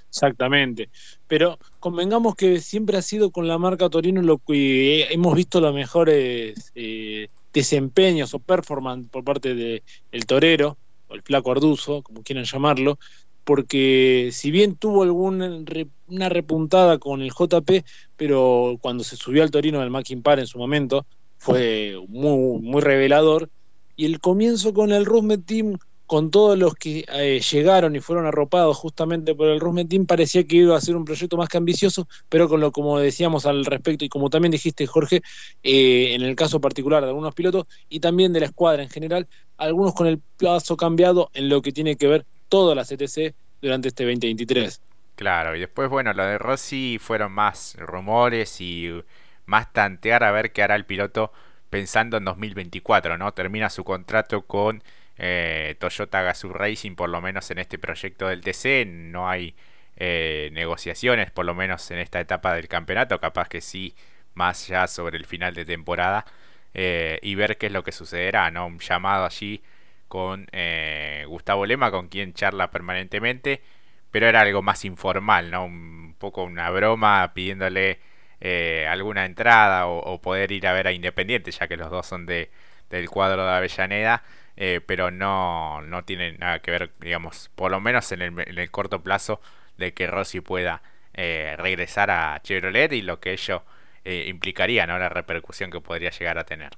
Exactamente. 0.09 0.89
Pero 1.27 1.59
convengamos 1.79 2.35
que 2.35 2.59
siempre 2.61 2.97
ha 2.97 3.01
sido 3.01 3.31
con 3.31 3.47
la 3.47 3.57
marca 3.57 3.89
Torino 3.89 4.21
lo 4.21 4.37
que 4.37 5.03
hemos 5.11 5.35
visto 5.35 5.59
los 5.59 5.73
mejores 5.73 6.71
eh, 6.75 7.29
desempeños 7.53 8.33
o 8.33 8.39
performance 8.39 9.09
por 9.09 9.23
parte 9.23 9.53
del 9.55 9.83
el 10.11 10.25
torero, 10.25 10.77
o 11.07 11.15
el 11.15 11.21
flaco 11.21 11.51
Arduzo, 11.51 12.01
como 12.01 12.23
quieran 12.23 12.45
llamarlo, 12.45 12.97
porque 13.43 14.29
si 14.33 14.51
bien 14.51 14.75
tuvo 14.75 15.03
alguna 15.03 15.63
una 16.07 16.27
repuntada 16.29 16.97
con 16.97 17.21
el 17.21 17.31
JP, 17.31 17.85
pero 18.17 18.77
cuando 18.81 19.05
se 19.05 19.15
subió 19.15 19.41
al 19.41 19.51
Torino 19.51 19.79
del 19.79 19.89
Mackin 19.89 20.21
Par 20.21 20.39
en 20.39 20.47
su 20.47 20.57
momento, 20.57 21.05
fue 21.37 21.95
muy, 22.09 22.81
revelador. 22.81 23.49
Y 23.95 24.05
el 24.05 24.19
comienzo 24.19 24.73
con 24.73 24.91
el 24.91 25.05
Rusmet 25.05 25.45
Team 25.45 25.77
con 26.07 26.31
todos 26.31 26.57
los 26.57 26.73
que 26.73 27.05
eh, 27.09 27.41
llegaron 27.41 27.95
y 27.95 27.99
fueron 27.99 28.25
arropados 28.25 28.77
justamente 28.77 29.35
por 29.35 29.49
el 29.49 29.59
Rusmet 29.59 29.89
Team, 29.89 30.05
parecía 30.05 30.45
que 30.45 30.55
iba 30.55 30.75
a 30.75 30.81
ser 30.81 30.95
un 30.95 31.03
proyecto 31.03 31.35
más 31.35 31.49
que 31.49 31.57
ambicioso, 31.57 32.07
pero 32.29 32.47
con 32.47 32.61
lo 32.61 32.71
como 32.71 32.97
decíamos 32.97 33.45
al 33.45 33.65
respecto 33.65 34.05
y 34.05 34.09
como 34.09 34.29
también 34.29 34.51
dijiste 34.51 34.87
Jorge, 34.87 35.21
eh, 35.63 36.15
en 36.15 36.21
el 36.21 36.35
caso 36.35 36.61
particular 36.61 37.03
de 37.03 37.09
algunos 37.09 37.35
pilotos 37.35 37.65
y 37.89 37.99
también 37.99 38.31
de 38.31 38.39
la 38.39 38.45
escuadra 38.47 38.81
en 38.81 38.89
general, 38.89 39.27
algunos 39.57 39.93
con 39.93 40.07
el 40.07 40.19
plazo 40.37 40.77
cambiado 40.77 41.29
en 41.33 41.49
lo 41.49 41.61
que 41.61 41.73
tiene 41.73 41.97
que 41.97 42.07
ver 42.07 42.25
toda 42.47 42.73
la 42.73 42.85
CTC 42.85 43.35
durante 43.61 43.89
este 43.89 44.05
2023. 44.05 44.81
Claro, 45.15 45.55
y 45.55 45.59
después, 45.59 45.89
bueno, 45.89 46.13
lo 46.13 46.23
de 46.23 46.37
Rossi 46.37 46.99
fueron 47.01 47.33
más 47.33 47.75
rumores 47.79 48.61
y 48.61 48.89
más 49.45 49.73
tantear 49.73 50.23
a 50.23 50.31
ver 50.31 50.53
qué 50.53 50.63
hará 50.63 50.75
el 50.75 50.85
piloto 50.85 51.33
pensando 51.69 52.17
en 52.17 52.23
2024, 52.25 53.17
¿no? 53.17 53.33
Termina 53.33 53.69
su 53.69 53.83
contrato 53.83 54.43
con 54.43 54.83
eh, 55.17 55.75
Toyota 55.79 56.21
Gazoo 56.21 56.53
Racing, 56.53 56.95
por 56.95 57.09
lo 57.09 57.21
menos 57.21 57.49
en 57.51 57.59
este 57.59 57.77
proyecto 57.79 58.27
del 58.27 58.41
TC, 58.41 58.85
no 58.87 59.29
hay 59.29 59.55
eh, 59.95 60.49
negociaciones, 60.53 61.31
por 61.31 61.45
lo 61.45 61.55
menos 61.55 61.89
en 61.91 61.99
esta 61.99 62.19
etapa 62.19 62.53
del 62.53 62.67
campeonato, 62.67 63.19
capaz 63.19 63.49
que 63.49 63.61
sí, 63.61 63.95
más 64.35 64.67
ya 64.67 64.87
sobre 64.87 65.17
el 65.17 65.25
final 65.25 65.53
de 65.55 65.65
temporada, 65.65 66.25
eh, 66.73 67.19
y 67.23 67.35
ver 67.35 67.57
qué 67.57 67.67
es 67.67 67.71
lo 67.71 67.83
que 67.83 67.91
sucederá, 67.91 68.51
¿no? 68.51 68.67
Un 68.67 68.79
llamado 68.79 69.25
allí 69.25 69.63
con 70.07 70.47
Gustavo 71.27 71.65
Lema, 71.65 71.91
con 71.91 72.07
quien 72.07 72.33
charla 72.33 72.71
permanentemente, 72.71 73.61
pero 74.11 74.27
era 74.27 74.41
algo 74.41 74.61
más 74.61 74.85
informal, 74.85 75.51
¿no? 75.51 75.65
Un 75.65 76.15
poco 76.17 76.43
una 76.43 76.69
broma 76.69 77.33
pidiéndole 77.33 77.99
alguna 78.87 79.25
entrada 79.25 79.87
o, 79.87 80.21
poder 80.21 80.51
ir 80.51 80.67
a 80.67 80.73
ver 80.73 80.87
a 80.87 80.91
Independiente, 80.93 81.51
ya 81.51 81.67
que 81.67 81.77
los 81.77 81.89
dos 81.91 82.05
son 82.07 82.25
de, 82.25 82.51
del 82.89 83.09
cuadro 83.09 83.45
de 83.45 83.51
Avellaneda. 83.51 84.23
Eh, 84.57 84.81
pero 84.85 85.11
no, 85.11 85.81
no 85.81 86.03
tiene 86.03 86.33
nada 86.33 86.59
que 86.59 86.71
ver, 86.71 86.91
digamos, 86.99 87.51
por 87.55 87.69
lo 87.71 87.79
menos 87.79 88.11
en 88.11 88.23
el, 88.23 88.39
en 88.39 88.57
el 88.57 88.71
corto 88.71 89.03
plazo, 89.03 89.39
de 89.77 89.93
que 89.93 90.07
Rossi 90.07 90.41
pueda 90.41 90.81
eh, 91.13 91.55
regresar 91.57 92.11
a 92.11 92.41
Chevrolet 92.43 92.91
y 92.93 93.01
lo 93.03 93.19
que 93.19 93.33
ello 93.33 93.63
eh, 94.03 94.25
implicaría, 94.27 94.87
¿no? 94.87 94.97
La 94.97 95.09
repercusión 95.09 95.69
que 95.69 95.79
podría 95.79 96.09
llegar 96.09 96.37
a 96.37 96.45
tener. 96.45 96.71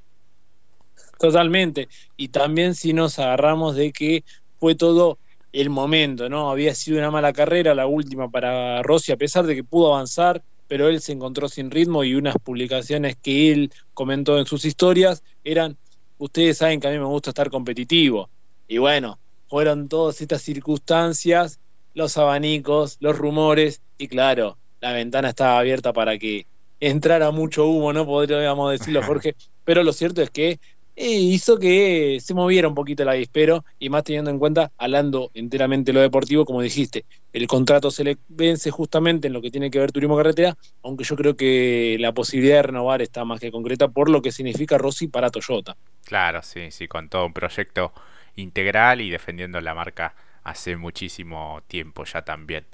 Totalmente. 1.20 1.88
Y 2.18 2.30
también 2.30 2.76
si 2.76 2.94
nos 2.94 3.20
agarramos 3.20 3.76
de 3.76 3.92
que 3.92 4.24
fue 4.60 4.76
todo 4.76 5.20
el 5.52 5.70
momento, 5.70 6.30
¿no? 6.30 6.50
Había 6.52 6.76
sido 6.76 7.00
una 7.00 7.12
mala 7.12 7.34
carrera, 7.34 7.76
la 7.76 7.88
última 7.88 8.30
para 8.30 8.82
Rossi, 8.84 9.12
a 9.12 9.18
pesar 9.18 9.46
de 9.46 9.56
que 9.56 9.64
pudo 9.64 9.94
avanzar, 9.94 10.42
pero 10.68 10.88
él 10.88 11.02
se 11.02 11.14
encontró 11.14 11.50
sin 11.50 11.72
ritmo 11.72 12.04
y 12.04 12.16
unas 12.16 12.36
publicaciones 12.38 13.16
que 13.18 13.52
él 13.52 13.74
comentó 13.94 14.38
en 14.40 14.46
sus 14.46 14.66
historias 14.66 15.24
eran 15.44 15.78
ustedes 16.20 16.60
saben 16.60 16.80
que 16.80 16.88
a 16.88 16.92
mí 16.92 17.00
me 17.00 17.06
gusta 17.06 17.32
estar 17.32 17.50
competitivo. 17.50 18.30
Y 18.68 18.78
bueno, 18.78 19.20
fueron 19.48 19.90
todas 19.90 20.22
estas 20.22 20.44
circunstancias, 20.44 21.60
los 21.96 22.18
abanicos, 22.18 22.98
los 23.00 23.18
rumores, 23.18 23.82
y 23.98 24.08
claro, 24.08 24.60
la 24.80 24.94
ventana 24.94 25.30
estaba 25.30 25.58
abierta 25.58 25.92
para 25.92 26.20
que 26.20 26.46
entrara 26.80 27.32
mucho 27.32 27.66
humo, 27.66 27.92
¿no? 27.92 28.06
Podríamos 28.06 28.72
decirlo, 28.72 29.02
Jorge. 29.04 29.36
Pero 29.64 29.84
lo 29.84 29.92
cierto 29.92 30.22
es 30.22 30.30
que 30.30 30.60
hizo 31.08 31.58
que 31.58 32.20
se 32.22 32.34
moviera 32.34 32.68
un 32.68 32.76
poquito 32.76 33.04
el 33.04 33.10
avispero 33.10 33.64
y 33.80 33.90
más 33.90 34.04
teniendo 34.04 34.30
en 34.32 34.40
cuenta, 34.40 34.72
hablando 34.78 35.32
enteramente 35.34 35.94
lo 35.94 36.02
deportivo, 36.02 36.46
como 36.46 36.62
dijiste, 36.62 37.06
el 37.32 37.48
contrato 37.48 37.90
se 37.90 38.04
le 38.04 38.18
vence 38.28 38.70
justamente 38.72 39.28
en 39.28 39.34
lo 39.34 39.42
que 39.42 39.52
tiene 39.52 39.72
que 39.72 39.80
ver 39.80 39.92
turismo 39.92 40.18
carretera, 40.18 40.58
aunque 40.84 41.04
yo 41.06 41.16
creo 41.16 41.36
que 41.36 41.98
la 42.00 42.12
posibilidad 42.12 42.58
de 42.58 42.64
renovar 42.64 43.02
está 43.02 43.24
más 43.24 43.40
que 43.40 43.52
concreta 43.52 43.88
por 43.88 44.10
lo 44.10 44.22
que 44.22 44.32
significa 44.32 44.78
Rossi 44.78 45.08
para 45.08 45.30
Toyota. 45.30 45.78
Claro, 46.06 46.42
sí, 46.44 46.72
sí, 46.72 46.88
con 46.88 47.08
todo 47.08 47.26
un 47.26 47.34
proyecto 47.34 47.94
integral 48.36 49.02
y 49.02 49.10
defendiendo 49.10 49.62
la 49.62 49.74
marca 49.74 50.16
hace 50.44 50.76
muchísimo 50.76 51.62
tiempo 51.68 52.04
ya 52.06 52.24
también. 52.24 52.66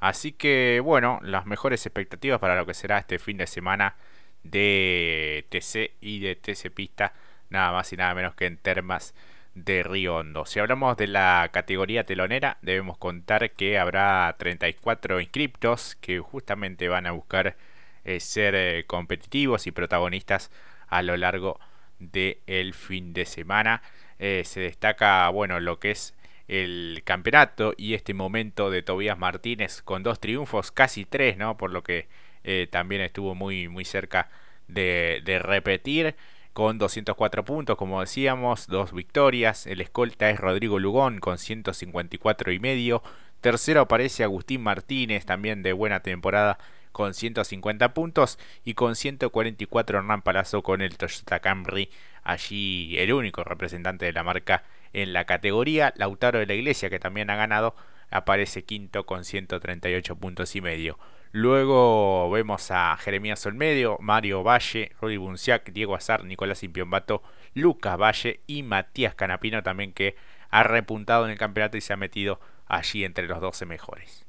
Así 0.00 0.32
que 0.32 0.80
bueno, 0.80 1.18
las 1.22 1.46
mejores 1.46 1.86
expectativas 1.86 2.38
para 2.38 2.56
lo 2.56 2.66
que 2.66 2.74
será 2.74 2.98
este 2.98 3.18
fin 3.18 3.38
de 3.38 3.46
semana 3.46 3.96
de 4.42 5.46
TC 5.48 5.96
y 6.00 6.20
de 6.20 6.36
TC 6.36 6.70
Pista 6.70 7.14
nada 7.50 7.72
más 7.72 7.92
y 7.92 7.96
nada 7.96 8.14
menos 8.14 8.34
que 8.34 8.46
en 8.46 8.56
Termas 8.56 9.14
de 9.54 9.82
Río 9.82 10.16
Hondo. 10.16 10.46
Si 10.46 10.58
hablamos 10.58 10.96
de 10.96 11.06
la 11.06 11.48
categoría 11.52 12.04
telonera, 12.04 12.58
debemos 12.62 12.98
contar 12.98 13.52
que 13.52 13.78
habrá 13.78 14.34
34 14.38 15.20
inscriptos 15.20 15.96
que 16.00 16.18
justamente 16.18 16.88
van 16.88 17.06
a 17.06 17.12
buscar 17.12 17.56
eh, 18.04 18.20
ser 18.20 18.54
eh, 18.54 18.84
competitivos 18.86 19.66
y 19.66 19.70
protagonistas 19.70 20.50
a 20.88 21.02
lo 21.02 21.16
largo 21.16 21.60
del 21.98 22.74
fin 22.74 23.12
de 23.14 23.26
semana. 23.26 23.82
Eh, 24.18 24.42
se 24.44 24.60
destaca, 24.60 25.28
bueno, 25.28 25.60
lo 25.60 25.78
que 25.78 25.92
es 25.92 26.14
el 26.48 27.02
campeonato 27.04 27.74
y 27.76 27.94
este 27.94 28.12
momento 28.12 28.70
de 28.70 28.82
Tobías 28.82 29.18
Martínez 29.18 29.82
con 29.82 30.02
dos 30.02 30.20
triunfos, 30.20 30.72
casi 30.72 31.04
tres, 31.04 31.38
¿no? 31.38 31.56
Por 31.56 31.70
lo 31.70 31.82
que 31.82 32.08
también 32.70 33.00
estuvo 33.00 33.34
muy, 33.34 33.68
muy 33.68 33.86
cerca 33.86 34.28
de, 34.68 35.22
de 35.24 35.38
repetir 35.38 36.14
con 36.54 36.78
204 36.78 37.44
puntos, 37.44 37.76
como 37.76 38.00
decíamos, 38.00 38.68
dos 38.68 38.92
victorias. 38.92 39.66
El 39.66 39.80
escolta 39.80 40.30
es 40.30 40.38
Rodrigo 40.38 40.78
Lugón 40.78 41.18
con 41.18 41.36
154 41.36 42.52
y 42.52 42.60
medio. 42.60 43.02
Tercero 43.40 43.82
aparece 43.82 44.22
Agustín 44.22 44.62
Martínez, 44.62 45.26
también 45.26 45.64
de 45.64 45.72
buena 45.72 46.00
temporada, 46.00 46.58
con 46.92 47.12
150 47.12 47.92
puntos. 47.92 48.38
Y 48.64 48.74
con 48.74 48.94
144 48.94 49.98
Hernán 49.98 50.22
Palazzo 50.22 50.62
con 50.62 50.80
el 50.80 50.96
Toyota 50.96 51.40
Camry, 51.40 51.90
allí 52.22 52.96
el 52.98 53.12
único 53.12 53.42
representante 53.42 54.06
de 54.06 54.12
la 54.12 54.22
marca 54.22 54.62
en 54.92 55.12
la 55.12 55.24
categoría. 55.24 55.92
Lautaro 55.96 56.38
de 56.38 56.46
la 56.46 56.54
Iglesia, 56.54 56.88
que 56.88 57.00
también 57.00 57.30
ha 57.30 57.36
ganado, 57.36 57.74
aparece 58.10 58.62
quinto 58.62 59.06
con 59.06 59.24
138 59.24 60.14
puntos 60.16 60.54
y 60.54 60.60
medio. 60.60 61.00
Luego 61.36 62.30
vemos 62.30 62.70
a 62.70 62.96
Jeremías 62.96 63.44
Olmedio, 63.44 63.98
Mario 64.00 64.44
Valle, 64.44 64.92
Rudy 65.00 65.16
Bunciac, 65.16 65.72
Diego 65.72 65.96
Azar, 65.96 66.22
Nicolás 66.22 66.62
Impiombato, 66.62 67.24
Lucas 67.54 67.98
Valle 67.98 68.38
y 68.46 68.62
Matías 68.62 69.16
Canapino 69.16 69.60
también 69.64 69.92
que 69.92 70.14
ha 70.50 70.62
repuntado 70.62 71.24
en 71.24 71.32
el 71.32 71.36
campeonato 71.36 71.76
y 71.76 71.80
se 71.80 71.92
ha 71.92 71.96
metido 71.96 72.38
allí 72.66 73.02
entre 73.02 73.26
los 73.26 73.40
12 73.40 73.66
mejores. 73.66 74.24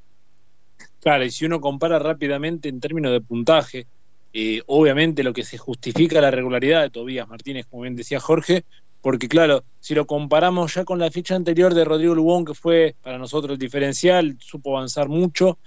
Claro, 1.00 1.24
y 1.24 1.30
si 1.30 1.44
uno 1.44 1.60
compara 1.60 2.00
rápidamente 2.00 2.68
en 2.68 2.80
términos 2.80 3.12
de 3.12 3.20
puntaje, 3.20 3.86
eh, 4.32 4.62
obviamente 4.66 5.22
lo 5.22 5.32
que 5.32 5.44
se 5.44 5.58
justifica 5.58 6.20
la 6.20 6.32
regularidad 6.32 6.82
de 6.82 6.90
Tobías 6.90 7.28
Martínez, 7.28 7.66
como 7.66 7.82
bien 7.82 7.94
decía 7.94 8.18
Jorge, 8.18 8.64
porque 9.00 9.28
claro, 9.28 9.62
si 9.78 9.94
lo 9.94 10.08
comparamos 10.08 10.74
ya 10.74 10.84
con 10.84 10.98
la 10.98 11.12
ficha 11.12 11.36
anterior 11.36 11.72
de 11.72 11.84
Rodrigo 11.84 12.16
Lugón, 12.16 12.44
que 12.44 12.54
fue 12.54 12.96
para 13.00 13.16
nosotros 13.16 13.52
el 13.52 13.58
diferencial, 13.58 14.36
supo 14.40 14.76
avanzar 14.76 15.08
mucho, 15.08 15.60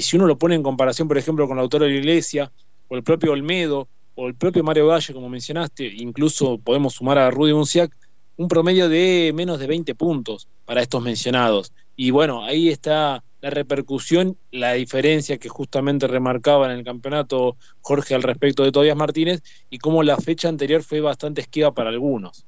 si 0.00 0.16
uno 0.16 0.26
lo 0.26 0.38
pone 0.38 0.54
en 0.54 0.62
comparación, 0.62 1.08
por 1.08 1.18
ejemplo, 1.18 1.46
con 1.46 1.58
el 1.58 1.62
autor 1.62 1.82
de 1.82 1.90
la 1.90 1.96
Iglesia, 1.96 2.50
o 2.88 2.96
el 2.96 3.02
propio 3.02 3.32
Olmedo, 3.32 3.88
o 4.14 4.26
el 4.26 4.34
propio 4.34 4.64
Mario 4.64 4.86
Valle, 4.86 5.12
como 5.12 5.28
mencionaste, 5.28 5.86
incluso 5.86 6.58
podemos 6.58 6.94
sumar 6.94 7.18
a 7.18 7.30
Rudy 7.30 7.52
Bunciac, 7.52 7.92
un 8.36 8.48
promedio 8.48 8.88
de 8.88 9.32
menos 9.34 9.58
de 9.58 9.66
20 9.66 9.94
puntos 9.94 10.48
para 10.64 10.82
estos 10.82 11.02
mencionados. 11.02 11.72
Y 11.94 12.10
bueno, 12.10 12.44
ahí 12.44 12.68
está 12.70 13.22
la 13.40 13.50
repercusión, 13.50 14.38
la 14.50 14.72
diferencia 14.72 15.38
que 15.38 15.48
justamente 15.48 16.06
remarcaba 16.06 16.66
en 16.66 16.78
el 16.78 16.84
campeonato 16.84 17.56
Jorge 17.80 18.14
al 18.14 18.22
respecto 18.22 18.64
de 18.64 18.72
Tobias 18.72 18.96
Martínez 18.96 19.42
y 19.70 19.78
cómo 19.78 20.02
la 20.02 20.16
fecha 20.16 20.48
anterior 20.48 20.82
fue 20.82 21.00
bastante 21.00 21.42
esquiva 21.42 21.72
para 21.72 21.90
algunos. 21.90 22.46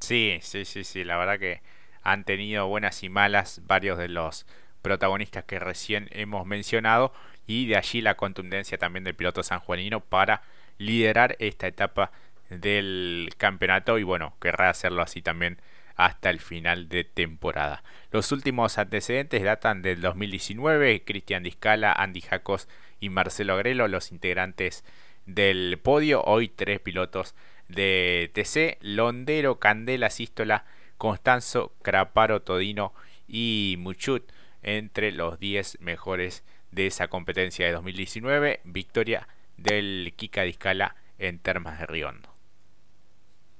Sí, 0.00 0.38
sí, 0.42 0.64
sí, 0.64 0.84
sí, 0.84 1.04
la 1.04 1.16
verdad 1.16 1.38
que 1.38 1.62
han 2.02 2.24
tenido 2.24 2.68
buenas 2.68 3.02
y 3.02 3.08
malas 3.08 3.62
varios 3.66 3.98
de 3.98 4.08
los 4.08 4.46
protagonistas 4.86 5.42
que 5.42 5.58
recién 5.58 6.08
hemos 6.12 6.46
mencionado 6.46 7.12
y 7.44 7.66
de 7.66 7.76
allí 7.76 8.02
la 8.02 8.14
contundencia 8.14 8.78
también 8.78 9.02
del 9.02 9.16
piloto 9.16 9.42
sanjuanino 9.42 9.98
para 9.98 10.42
liderar 10.78 11.34
esta 11.40 11.66
etapa 11.66 12.12
del 12.50 13.30
campeonato 13.36 13.98
y 13.98 14.04
bueno, 14.04 14.36
querrá 14.40 14.70
hacerlo 14.70 15.02
así 15.02 15.22
también 15.22 15.58
hasta 15.96 16.30
el 16.30 16.38
final 16.38 16.88
de 16.88 17.02
temporada. 17.02 17.82
Los 18.12 18.30
últimos 18.30 18.78
antecedentes 18.78 19.42
datan 19.42 19.82
del 19.82 20.00
2019, 20.00 21.02
Cristian 21.04 21.42
Discala, 21.42 21.92
Andy 21.92 22.20
Jacos 22.20 22.68
y 23.00 23.08
Marcelo 23.08 23.54
Agrelo, 23.54 23.88
los 23.88 24.12
integrantes 24.12 24.84
del 25.24 25.80
podio, 25.82 26.22
hoy 26.22 26.48
tres 26.48 26.78
pilotos 26.78 27.34
de 27.66 28.30
TC, 28.34 28.78
Londero, 28.82 29.58
Candela, 29.58 30.10
Sístola, 30.10 30.64
Constanzo, 30.96 31.72
Craparo, 31.82 32.40
Todino 32.42 32.94
y 33.26 33.74
Muchut 33.80 34.30
entre 34.66 35.12
los 35.12 35.38
10 35.38 35.78
mejores 35.80 36.44
de 36.70 36.86
esa 36.86 37.08
competencia 37.08 37.64
de 37.64 37.72
2019, 37.72 38.60
victoria 38.64 39.26
del 39.56 40.12
Kika 40.16 40.42
Discala 40.42 40.94
en 41.18 41.38
Termas 41.38 41.78
de 41.78 41.86
Riondo. 41.86 42.28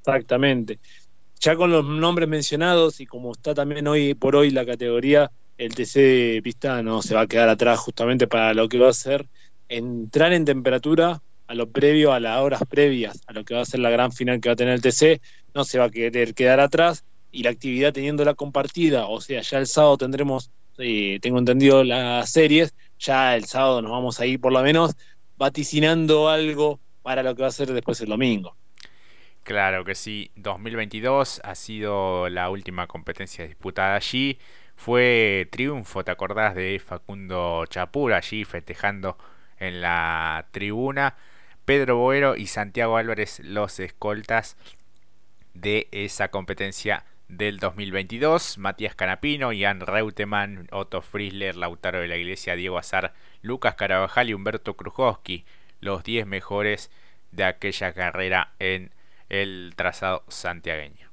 Exactamente. 0.01 0.79
Ya 1.41 1.57
con 1.57 1.71
los 1.71 1.85
nombres 1.85 2.29
mencionados 2.29 3.01
y 3.01 3.07
como 3.07 3.33
está 3.33 3.55
también 3.55 3.87
hoy 3.89 4.15
por 4.15 4.37
hoy 4.37 4.51
la 4.51 4.67
categoría, 4.67 5.31
el 5.57 5.75
TC 5.75 5.95
de 6.01 6.41
pista 6.43 6.83
no 6.83 7.01
se 7.01 7.15
va 7.15 7.23
a 7.23 7.27
quedar 7.27 7.49
atrás 7.49 7.79
justamente 7.79 8.27
para 8.27 8.53
lo 8.53 8.69
que 8.69 8.79
va 8.79 8.91
a 8.91 8.93
ser 8.93 9.27
entrar 9.69 10.33
en 10.33 10.45
temperatura 10.45 11.23
a 11.47 11.55
lo 11.55 11.71
previo, 11.71 12.13
a 12.13 12.21
las 12.21 12.41
horas 12.41 12.63
previas, 12.69 13.21
a 13.27 13.33
lo 13.33 13.45
que 13.45 13.55
va 13.55 13.63
a 13.63 13.67
ser 13.67 13.81
la 13.81 13.91
gran 13.91 14.13
final 14.13 14.41
que 14.41 14.49
va 14.49 14.55
a 14.55 14.57
tener 14.57 14.75
el 14.75 14.83
TC, 14.83 15.21
no 15.55 15.65
se 15.65 15.79
va 15.79 15.87
a 15.87 15.91
querer 15.91 16.35
quedar 16.35 16.61
atrás 16.61 17.05
y 17.31 17.43
la 17.43 17.51
actividad 17.51 17.93
teniéndola 17.93 18.35
compartida, 18.35 19.07
o 19.07 19.21
sea, 19.21 19.43
ya 19.43 19.59
el 19.59 19.67
sábado 19.67 19.99
tendremos, 19.99 20.51
eh, 20.78 21.18
tengo 21.21 21.38
entendido, 21.38 21.85
las 21.85 22.30
series, 22.30 22.75
ya 22.99 23.37
el 23.37 23.45
sábado 23.45 23.83
nos 23.83 23.90
vamos 23.90 24.21
a 24.21 24.26
ir 24.26 24.40
por 24.40 24.52
lo 24.52 24.62
menos 24.62 24.95
vaticinando 25.37 26.28
algo 26.28 26.80
para 27.02 27.23
lo 27.23 27.35
que 27.35 27.42
va 27.42 27.49
a 27.49 27.52
ser 27.52 27.73
después 27.73 28.00
el 28.00 28.09
domingo. 28.09 28.56
Claro 29.42 29.85
que 29.85 29.95
sí, 29.95 30.33
2022 30.35 31.40
ha 31.45 31.54
sido 31.54 32.28
la 32.28 32.50
última 32.50 32.88
competencia 32.88 33.47
disputada 33.47 33.95
allí. 33.95 34.38
Fue 34.75 35.49
triunfo, 35.52 36.04
¿te 36.04 36.11
acordás 36.11 36.54
de 36.54 36.80
Facundo 36.85 37.64
Chapur 37.66 38.12
allí 38.12 38.45
festejando 38.45 39.16
en 39.59 39.80
la 39.80 40.49
tribuna? 40.50 41.14
Pedro 41.64 41.97
Boero 41.97 42.37
y 42.37 42.47
Santiago 42.49 42.97
Álvarez 42.97 43.40
los 43.40 43.78
escoltas 43.78 44.56
de 45.54 45.88
esa 45.92 46.28
competencia 46.28 47.04
del 47.28 47.59
2022. 47.59 48.59
Matías 48.59 48.95
Canapino, 48.95 49.52
Ian 49.52 49.80
Reutemann, 49.80 50.68
Otto 50.73 51.02
Friesler, 51.02 51.56
Lautaro 51.56 52.00
de 52.00 52.09
la 52.09 52.16
Iglesia, 52.16 52.56
Diego 52.56 52.78
Azar, 52.78 53.14
Lucas 53.42 53.75
Carabajal 53.75 54.30
y 54.30 54.35
Humberto 54.35 54.75
Krujowski, 54.75 55.45
los 55.80 56.04
10 56.04 56.26
mejores 56.26 56.90
de 57.33 57.45
aquella 57.45 57.92
carrera 57.92 58.52
en 58.59 58.92
el 59.28 59.73
trazado 59.76 60.25
santiagueño. 60.28 61.11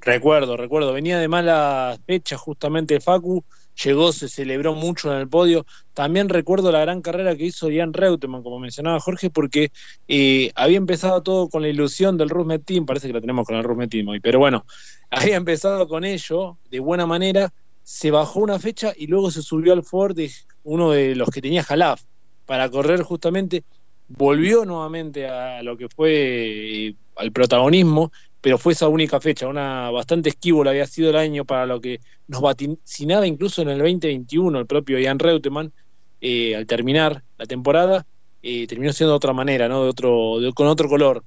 Recuerdo, 0.00 0.56
recuerdo, 0.56 0.92
venía 0.92 1.18
de 1.18 1.28
mala 1.28 1.98
fecha 2.06 2.36
justamente 2.36 3.00
Facu, 3.00 3.44
llegó, 3.84 4.12
se 4.12 4.28
celebró 4.28 4.74
mucho 4.74 5.12
en 5.12 5.18
el 5.18 5.28
podio. 5.28 5.66
También 5.94 6.28
recuerdo 6.28 6.72
la 6.72 6.80
gran 6.80 7.02
carrera 7.02 7.36
que 7.36 7.44
hizo 7.44 7.70
Ian 7.70 7.92
Reutemann, 7.92 8.42
como 8.42 8.58
mencionaba 8.58 9.00
Jorge, 9.00 9.30
porque 9.30 9.70
eh, 10.08 10.50
había 10.54 10.78
empezado 10.78 11.22
todo 11.22 11.48
con 11.48 11.62
la 11.62 11.68
ilusión 11.68 12.16
del 12.16 12.30
Rusmet 12.30 12.64
Team, 12.64 12.86
parece 12.86 13.06
que 13.06 13.12
lo 13.12 13.20
tenemos 13.20 13.46
con 13.46 13.56
el 13.56 13.64
Rusmet 13.64 13.90
Team 13.90 14.08
hoy, 14.08 14.20
pero 14.20 14.38
bueno, 14.38 14.64
había 15.10 15.36
empezado 15.36 15.86
con 15.88 16.04
ello 16.04 16.58
de 16.70 16.80
buena 16.80 17.06
manera, 17.06 17.52
se 17.82 18.10
bajó 18.10 18.40
una 18.40 18.58
fecha 18.58 18.92
y 18.96 19.06
luego 19.06 19.30
se 19.30 19.42
subió 19.42 19.72
al 19.72 19.84
Ford, 19.84 20.18
uno 20.64 20.90
de 20.90 21.14
los 21.14 21.30
que 21.30 21.40
tenía 21.40 21.62
Jalaf, 21.62 22.02
para 22.44 22.68
correr 22.70 23.02
justamente 23.02 23.64
volvió 24.08 24.64
nuevamente 24.64 25.28
a 25.28 25.62
lo 25.62 25.76
que 25.76 25.88
fue 25.88 26.88
eh, 26.88 26.94
al 27.16 27.32
protagonismo, 27.32 28.12
pero 28.46 28.58
fue 28.58 28.74
esa 28.74 28.86
única 28.86 29.18
fecha, 29.18 29.48
una 29.48 29.90
bastante 29.90 30.28
esquívola 30.28 30.70
había 30.70 30.86
sido 30.86 31.10
el 31.10 31.16
año 31.16 31.44
para 31.44 31.66
lo 31.66 31.80
que 31.80 31.98
nos 32.28 32.40
vaticinaba 32.40 33.26
incluso 33.26 33.60
en 33.60 33.70
el 33.70 33.78
2021 33.78 34.60
el 34.60 34.66
propio 34.66 35.00
Ian 35.00 35.18
Reutemann, 35.18 35.72
eh, 36.20 36.54
al 36.54 36.64
terminar 36.64 37.24
la 37.38 37.46
temporada, 37.46 38.06
eh, 38.44 38.68
terminó 38.68 38.92
siendo 38.92 39.14
de 39.14 39.16
otra 39.16 39.32
manera, 39.32 39.68
¿no? 39.68 39.82
de 39.82 39.88
otro, 39.90 40.36
con 40.54 40.68
otro 40.68 40.88
color 40.88 41.24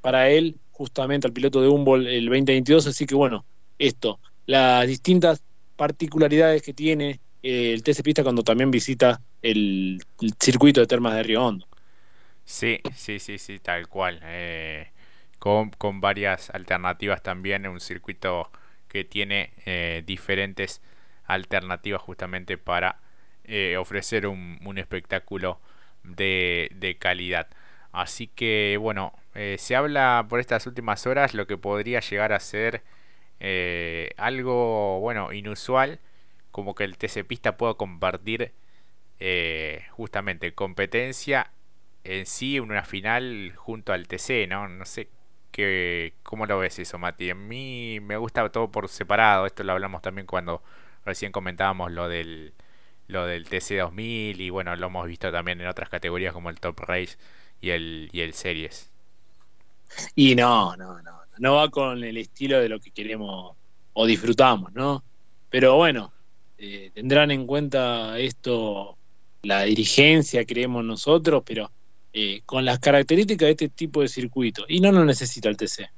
para 0.00 0.30
él, 0.30 0.58
justamente 0.70 1.26
al 1.26 1.32
piloto 1.32 1.60
de 1.60 1.66
Humboldt 1.66 2.06
el 2.06 2.26
2022, 2.26 2.86
así 2.86 3.04
que 3.04 3.16
bueno, 3.16 3.44
esto, 3.76 4.20
las 4.46 4.86
distintas 4.86 5.42
particularidades 5.74 6.62
que 6.62 6.72
tiene 6.72 7.18
el 7.42 7.82
TC 7.82 8.04
Pista 8.04 8.22
cuando 8.22 8.44
también 8.44 8.70
visita 8.70 9.20
el, 9.42 10.00
el 10.20 10.34
circuito 10.38 10.80
de 10.80 10.86
Termas 10.86 11.16
de 11.16 11.24
Río 11.24 11.44
Hondo. 11.44 11.66
Sí, 12.44 12.78
sí, 12.94 13.18
sí, 13.18 13.38
sí, 13.38 13.58
tal 13.58 13.88
cual. 13.88 14.20
Eh, 14.22 14.86
con, 15.40 15.70
con, 15.70 16.00
varias 16.00 16.50
alternativas 16.50 17.22
también, 17.22 17.66
un 17.66 17.80
circuito 17.80 18.50
que 18.88 19.04
tiene 19.04 19.52
eh, 19.66 20.02
diferentes 20.06 20.82
alternativas 21.24 22.02
justamente 22.02 22.58
para 22.58 23.00
eh, 23.44 23.76
ofrecer 23.78 24.26
un, 24.26 24.78
espectáculo 24.78 25.60
de, 26.04 26.70
de, 26.76 26.96
calidad. 26.98 27.48
Así 27.92 28.28
que 28.28 28.76
bueno, 28.80 29.14
se 29.58 29.76
habla 29.76 30.26
por 30.28 30.40
estas 30.40 30.66
últimas 30.66 31.06
horas 31.06 31.34
lo 31.34 31.46
que 31.46 31.56
podría 31.56 32.00
llegar 32.00 32.32
a 32.32 32.40
ser 32.40 32.82
algo 34.16 35.00
bueno 35.00 35.32
inusual, 35.32 36.00
como 36.52 36.74
que 36.74 36.84
el 36.84 36.98
TC 36.98 37.24
Pista 37.26 37.56
pueda 37.56 37.74
compartir 37.74 38.52
justamente 39.90 40.54
competencia 40.54 41.50
en 42.04 42.26
sí 42.26 42.60
una 42.60 42.84
final 42.84 43.52
junto 43.56 43.92
al 43.92 44.08
TC, 44.08 44.46
¿no? 44.48 44.68
No 44.68 44.84
sé 44.84 45.08
qué, 45.50 46.14
cómo 46.22 46.46
lo 46.46 46.58
ves 46.58 46.78
eso, 46.78 46.98
Mati. 46.98 47.30
A 47.30 47.34
mí 47.34 48.00
me 48.00 48.16
gusta 48.16 48.48
todo 48.50 48.70
por 48.70 48.88
separado. 48.88 49.46
Esto 49.46 49.64
lo 49.64 49.72
hablamos 49.72 50.02
también 50.02 50.26
cuando 50.26 50.62
recién 51.04 51.32
comentábamos 51.32 51.92
lo 51.92 52.08
del 52.08 52.54
lo 53.08 53.26
del 53.26 53.48
TC 53.48 53.78
2000 53.78 54.40
y 54.40 54.50
bueno, 54.50 54.74
lo 54.76 54.86
hemos 54.86 55.06
visto 55.08 55.32
también 55.32 55.60
en 55.60 55.66
otras 55.66 55.88
categorías 55.88 56.32
como 56.32 56.48
el 56.50 56.60
Top 56.60 56.78
Race 56.80 57.16
y 57.60 57.70
el 57.70 58.08
y 58.12 58.20
el 58.20 58.34
Series. 58.34 58.90
Y 60.14 60.36
no, 60.36 60.76
no, 60.76 61.02
no, 61.02 61.20
no 61.38 61.54
va 61.56 61.68
con 61.70 62.04
el 62.04 62.16
estilo 62.16 62.60
de 62.60 62.68
lo 62.68 62.78
que 62.80 62.90
queremos 62.92 63.56
o 63.92 64.06
disfrutamos, 64.06 64.72
¿no? 64.72 65.02
Pero 65.50 65.76
bueno, 65.76 66.12
eh, 66.58 66.90
tendrán 66.94 67.30
en 67.30 67.46
cuenta 67.46 68.18
esto 68.18 68.96
la 69.42 69.62
dirigencia, 69.62 70.44
creemos 70.44 70.84
nosotros, 70.84 71.42
pero 71.44 71.70
eh, 72.12 72.42
con 72.44 72.64
las 72.64 72.80
características 72.80 73.46
de 73.46 73.50
este 73.52 73.68
tipo 73.68 74.00
de 74.02 74.08
circuito. 74.08 74.64
Y 74.68 74.80
no 74.80 74.90
lo 74.90 75.04
necesita 75.04 75.48
el 75.48 75.56
TC. 75.56 75.88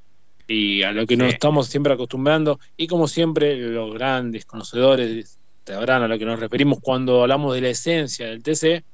Y 0.47 0.83
a 0.83 0.93
lo 0.93 1.07
que 1.07 1.17
nos 1.17 1.33
estamos 1.33 1.69
siempre 1.69 1.95
acostumbrando, 1.95 2.61
y 2.77 2.87
como 2.87 3.09
siempre, 3.09 3.57
los 3.57 3.95
grandes 3.95 4.45
conocedores 4.45 5.39
sabrán 5.65 6.03
a 6.03 6.09
lo 6.09 6.19
que 6.19 6.25
nos 6.25 6.39
referimos 6.39 6.81
cuando 6.81 7.23
hablamos 7.23 7.55
de 7.55 7.61
la 7.63 7.69
esencia 7.69 8.27
del 8.27 8.43
TC, 8.43 8.85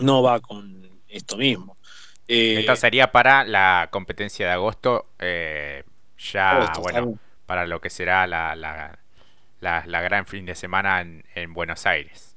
no 0.00 0.22
va 0.22 0.40
con 0.40 0.88
esto 1.08 1.36
mismo. 1.36 1.76
Eh, 2.28 2.60
Esta 2.60 2.76
sería 2.76 3.10
para 3.10 3.44
la 3.44 3.88
competencia 3.90 4.46
de 4.46 4.52
agosto, 4.52 5.10
eh, 5.18 5.82
ya, 6.18 6.72
bueno, 6.80 7.18
para 7.46 7.66
lo 7.66 7.80
que 7.80 7.90
será 7.90 8.26
la, 8.26 8.54
la, 8.54 8.98
la, 9.60 10.00
gran 10.02 10.26
fin 10.26 10.44
de 10.44 10.54
semana 10.54 11.00
en 11.00 11.54
Buenos 11.54 11.86
Aires. 11.86 12.35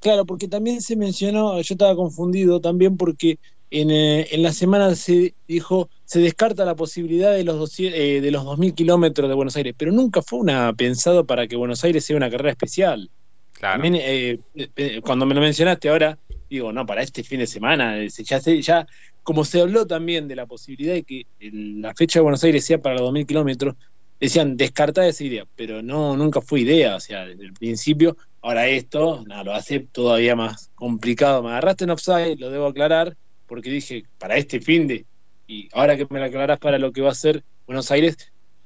Claro, 0.00 0.24
porque 0.24 0.48
también 0.48 0.80
se 0.80 0.96
mencionó, 0.96 1.60
yo 1.60 1.74
estaba 1.74 1.94
confundido 1.94 2.60
también 2.60 2.96
porque 2.96 3.38
en, 3.70 3.90
eh, 3.90 4.26
en 4.32 4.42
la 4.42 4.52
semana 4.52 4.94
se 4.94 5.34
dijo, 5.46 5.90
se 6.04 6.20
descarta 6.20 6.64
la 6.64 6.74
posibilidad 6.74 7.32
de 7.32 7.44
los, 7.44 7.78
eh, 7.78 8.20
de 8.20 8.30
los 8.30 8.44
2.000 8.44 8.74
kilómetros 8.74 9.28
de 9.28 9.34
Buenos 9.34 9.56
Aires, 9.56 9.74
pero 9.76 9.92
nunca 9.92 10.22
fue 10.22 10.40
una 10.40 10.72
pensado 10.72 11.24
para 11.24 11.46
que 11.46 11.54
Buenos 11.54 11.84
Aires 11.84 12.04
sea 12.04 12.16
una 12.16 12.30
carrera 12.30 12.50
especial. 12.50 13.10
Claro. 13.52 13.82
También, 13.82 14.02
eh, 14.02 15.00
cuando 15.02 15.26
me 15.26 15.34
lo 15.34 15.42
mencionaste 15.42 15.90
ahora, 15.90 16.18
digo, 16.48 16.72
no, 16.72 16.86
para 16.86 17.02
este 17.02 17.22
fin 17.22 17.38
de 17.38 17.46
semana, 17.46 18.02
ya, 18.06 18.40
sé, 18.40 18.62
ya 18.62 18.86
como 19.22 19.44
se 19.44 19.60
habló 19.60 19.86
también 19.86 20.26
de 20.26 20.34
la 20.34 20.46
posibilidad 20.46 20.94
de 20.94 21.02
que 21.02 21.26
la 21.40 21.94
fecha 21.94 22.18
de 22.18 22.22
Buenos 22.22 22.42
Aires 22.42 22.64
sea 22.64 22.80
para 22.80 22.96
los 22.96 23.12
2.000 23.12 23.26
kilómetros, 23.26 23.76
decían 24.20 24.56
descartar 24.56 25.04
esa 25.04 25.24
idea, 25.24 25.44
pero 25.56 25.82
no, 25.82 26.16
nunca 26.16 26.40
fue 26.40 26.60
idea, 26.60 26.96
o 26.96 27.00
sea, 27.00 27.24
desde 27.24 27.44
el 27.44 27.54
principio 27.54 28.16
Ahora 28.42 28.66
esto 28.66 29.22
no, 29.26 29.44
lo 29.44 29.54
hace 29.54 29.80
todavía 29.80 30.34
más 30.34 30.70
complicado. 30.74 31.42
Me 31.42 31.50
agarraste 31.50 31.84
en 31.84 31.90
offside, 31.90 32.38
lo 32.38 32.50
debo 32.50 32.66
aclarar, 32.66 33.16
porque 33.46 33.70
dije, 33.70 34.04
para 34.18 34.36
este 34.36 34.60
fin 34.60 34.86
de, 34.86 35.04
y 35.46 35.68
ahora 35.72 35.96
que 35.96 36.06
me 36.08 36.18
lo 36.18 36.26
aclarás 36.26 36.58
para 36.58 36.78
lo 36.78 36.92
que 36.92 37.02
va 37.02 37.10
a 37.10 37.14
ser 37.14 37.44
Buenos 37.66 37.90
Aires, 37.90 38.16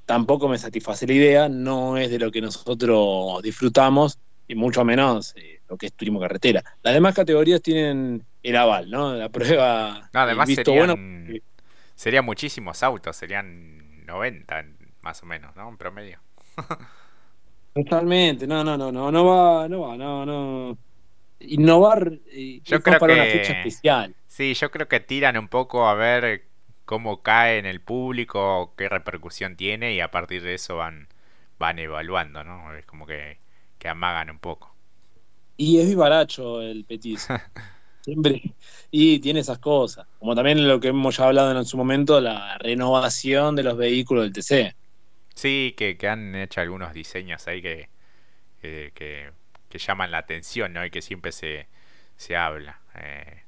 tampoco 0.07 0.49
me 0.49 0.59
satisface 0.59 1.07
la 1.07 1.13
idea, 1.15 1.49
no 1.49 1.97
es 1.97 2.11
de 2.11 2.19
lo 2.19 2.31
que 2.31 2.41
nosotros 2.41 3.43
disfrutamos 3.43 4.19
y 4.47 4.55
mucho 4.55 4.85
menos 4.85 5.35
eh, 5.37 5.61
lo 5.69 5.77
que 5.77 5.87
es 5.87 5.93
turismo 5.93 6.21
carretera. 6.21 6.63
Las 6.83 6.95
demás 6.95 7.15
categorías 7.15 7.61
tienen 7.61 8.25
el 8.43 8.57
aval, 8.57 8.91
¿no? 8.91 9.15
La 9.15 9.29
prueba. 9.29 10.09
No, 10.13 10.21
además 10.21 10.49
serían, 10.55 11.43
serían 11.97 12.25
muchísimos 12.25 12.83
autos, 12.83 13.17
serían 13.17 14.05
90 14.07 14.67
más 15.05 15.23
o 15.23 15.27
menos, 15.27 15.55
¿no? 15.55 15.69
En 15.69 15.77
promedio. 15.77 16.19
Totalmente, 17.75 18.47
no, 18.47 18.65
no, 18.65 18.77
no, 18.77 18.91
no, 18.91 19.13
no 19.13 19.25
va, 19.25 19.69
no 19.69 19.81
va, 19.81 19.97
no, 19.97 20.25
no. 20.25 20.79
Innovar 21.41 22.19
eh, 22.33 22.61
yo 22.65 22.81
creo 22.81 22.99
para 22.99 23.15
una 23.15 23.25
fecha 23.25 23.53
especial. 23.53 24.15
Sí, 24.27 24.55
yo 24.55 24.71
creo 24.71 24.89
que 24.89 25.01
tiran 25.01 25.37
un 25.37 25.49
poco 25.49 25.87
a 25.87 25.95
ver 25.95 26.47
cómo 26.85 27.23
cae 27.23 27.59
en 27.59 27.67
el 27.67 27.81
público, 27.81 28.73
qué 28.77 28.89
repercusión 28.89 29.57
tiene 29.57 29.95
y 29.95 30.01
a 30.01 30.11
partir 30.11 30.43
de 30.43 30.55
eso 30.55 30.77
van, 30.77 31.09
van 31.59 31.79
evaluando, 31.79 32.45
¿no? 32.45 32.75
Es 32.75 32.87
como 32.87 33.07
que, 33.07 33.39
que 33.79 33.89
amagan 33.89 34.31
un 34.31 34.39
poco. 34.39 34.75
Y 35.57 35.79
es 35.79 35.89
vivaracho 35.89 36.63
el 36.63 36.85
Petis. 36.85 37.29
Siempre. 38.03 38.55
Y 38.91 39.19
tiene 39.21 39.41
esas 39.41 39.59
cosas. 39.59 40.07
Como 40.19 40.35
también 40.35 40.69
lo 40.69 40.79
que 40.79 40.89
hemos 40.89 41.17
ya 41.17 41.25
hablado 41.25 41.59
en 41.59 41.65
su 41.65 41.77
momento, 41.77 42.21
la 42.21 42.59
renovación 42.59 43.57
de 43.57 43.63
los 43.63 43.77
vehículos 43.77 44.25
del 44.25 44.33
TC. 44.33 44.77
Sí, 45.35 45.75
que, 45.77 45.97
que 45.97 46.09
han 46.09 46.35
hecho 46.37 46.61
algunos 46.61 46.93
diseños 46.95 47.47
ahí 47.49 47.61
que, 47.63 47.89
que, 48.61 48.93
que, 49.69 49.79
llaman 49.79 50.11
la 50.11 50.19
atención, 50.19 50.73
¿no? 50.73 50.85
Y 50.85 50.91
que 50.91 51.03
siempre 51.03 51.33
se, 51.33 51.69
se 52.17 52.37
habla. 52.37 52.81
Eh, 52.95 53.43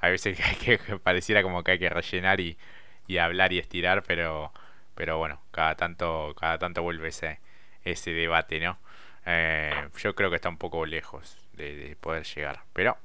a 0.00 0.08
veces 0.08 0.38
que, 0.38 0.78
que, 0.86 0.98
pareciera 0.98 1.42
como 1.42 1.62
que 1.64 1.72
hay 1.72 1.78
que 1.78 1.90
rellenar 1.90 2.40
y, 2.40 2.58
y 3.06 3.18
hablar 3.18 3.52
y 3.52 3.58
estirar, 3.58 4.02
pero, 4.02 4.52
pero 4.94 5.18
bueno, 5.18 5.42
cada 5.50 5.76
tanto, 5.76 6.34
cada 6.38 6.58
tanto 6.58 6.82
vuelve 6.82 7.08
ese, 7.08 7.40
ese 7.84 8.12
debate, 8.12 8.60
¿no? 8.60 8.78
Eh, 9.26 9.88
yo 9.98 10.14
creo 10.14 10.30
que 10.30 10.36
está 10.36 10.48
un 10.48 10.58
poco 10.58 10.86
lejos 10.86 11.38
de, 11.54 11.96
poder 12.00 12.24
llegar, 12.24 12.62
pero 12.72 12.96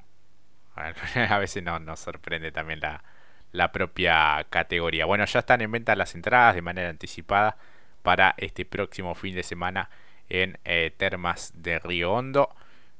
a 0.76 1.38
veces 1.40 1.64
no, 1.64 1.80
nos 1.80 2.00
sorprende 2.00 2.52
también 2.52 2.80
la, 2.80 3.04
la 3.52 3.72
propia 3.72 4.46
categoría. 4.50 5.06
Bueno, 5.06 5.26
ya 5.26 5.40
están 5.40 5.62
en 5.62 5.72
venta 5.72 5.96
las 5.96 6.16
entradas 6.16 6.56
de 6.56 6.62
manera 6.62 6.90
anticipada 6.90 7.58
para 8.02 8.36
este 8.38 8.66
próximo 8.66 9.16
fin 9.16 9.36
de 9.36 9.44
semana 9.44 9.90
en 10.30 10.58
eh, 10.66 10.92
Termas 10.96 11.52
de 11.56 11.80
Río 11.80 12.14
Hondo. 12.14 12.50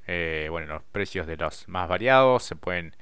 Eh, 0.08 0.48
bueno, 0.50 0.68
los 0.74 0.84
precios 0.84 1.28
de 1.28 1.38
los 1.38 1.68
más 1.68 1.88
variados 1.88 2.44
se 2.44 2.56
pueden 2.56 2.96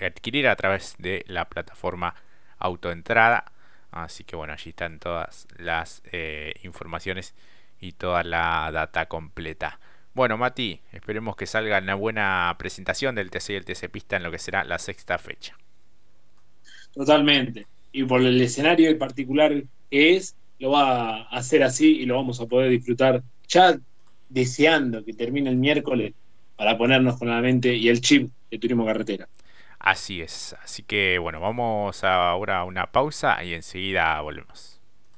adquirir 0.00 0.48
a 0.48 0.56
través 0.56 0.96
de 0.98 1.24
la 1.28 1.46
plataforma 1.46 2.14
autoentrada. 2.58 3.52
Así 3.90 4.24
que 4.24 4.34
bueno, 4.34 4.52
allí 4.52 4.70
están 4.70 4.98
todas 4.98 5.46
las 5.56 6.02
eh, 6.10 6.54
informaciones 6.64 7.34
y 7.80 7.92
toda 7.92 8.24
la 8.24 8.70
data 8.72 9.06
completa. 9.06 9.78
Bueno, 10.14 10.36
Mati, 10.36 10.80
esperemos 10.92 11.36
que 11.36 11.46
salga 11.46 11.78
una 11.78 11.94
buena 11.94 12.54
presentación 12.58 13.14
del 13.14 13.30
TC 13.30 13.50
y 13.50 13.54
el 13.54 13.64
TC 13.64 13.88
Pista 13.90 14.16
en 14.16 14.24
lo 14.24 14.30
que 14.30 14.38
será 14.38 14.64
la 14.64 14.78
sexta 14.78 15.18
fecha. 15.18 15.56
Totalmente. 16.92 17.66
Y 17.92 18.04
por 18.04 18.20
el 18.20 18.40
escenario 18.40 18.90
en 18.90 18.98
particular 18.98 19.62
es, 19.90 20.36
lo 20.58 20.70
va 20.70 21.22
a 21.22 21.36
hacer 21.36 21.62
así 21.62 21.98
y 22.00 22.06
lo 22.06 22.16
vamos 22.16 22.40
a 22.40 22.46
poder 22.46 22.70
disfrutar 22.70 23.22
ya 23.48 23.78
deseando 24.28 25.04
que 25.04 25.12
termine 25.12 25.50
el 25.50 25.56
miércoles 25.56 26.14
para 26.56 26.78
ponernos 26.78 27.18
con 27.18 27.28
la 27.28 27.40
mente 27.40 27.74
y 27.74 27.88
el 27.88 28.00
chip 28.00 28.30
de 28.50 28.58
turismo 28.58 28.86
carretera. 28.86 29.28
Así 29.78 30.22
es. 30.22 30.56
Así 30.62 30.82
que 30.82 31.18
bueno, 31.18 31.40
vamos 31.40 32.04
ahora 32.04 32.60
a 32.60 32.64
una 32.64 32.90
pausa 32.90 33.42
y 33.44 33.54
enseguida 33.54 34.20
volvemos. 34.20 34.73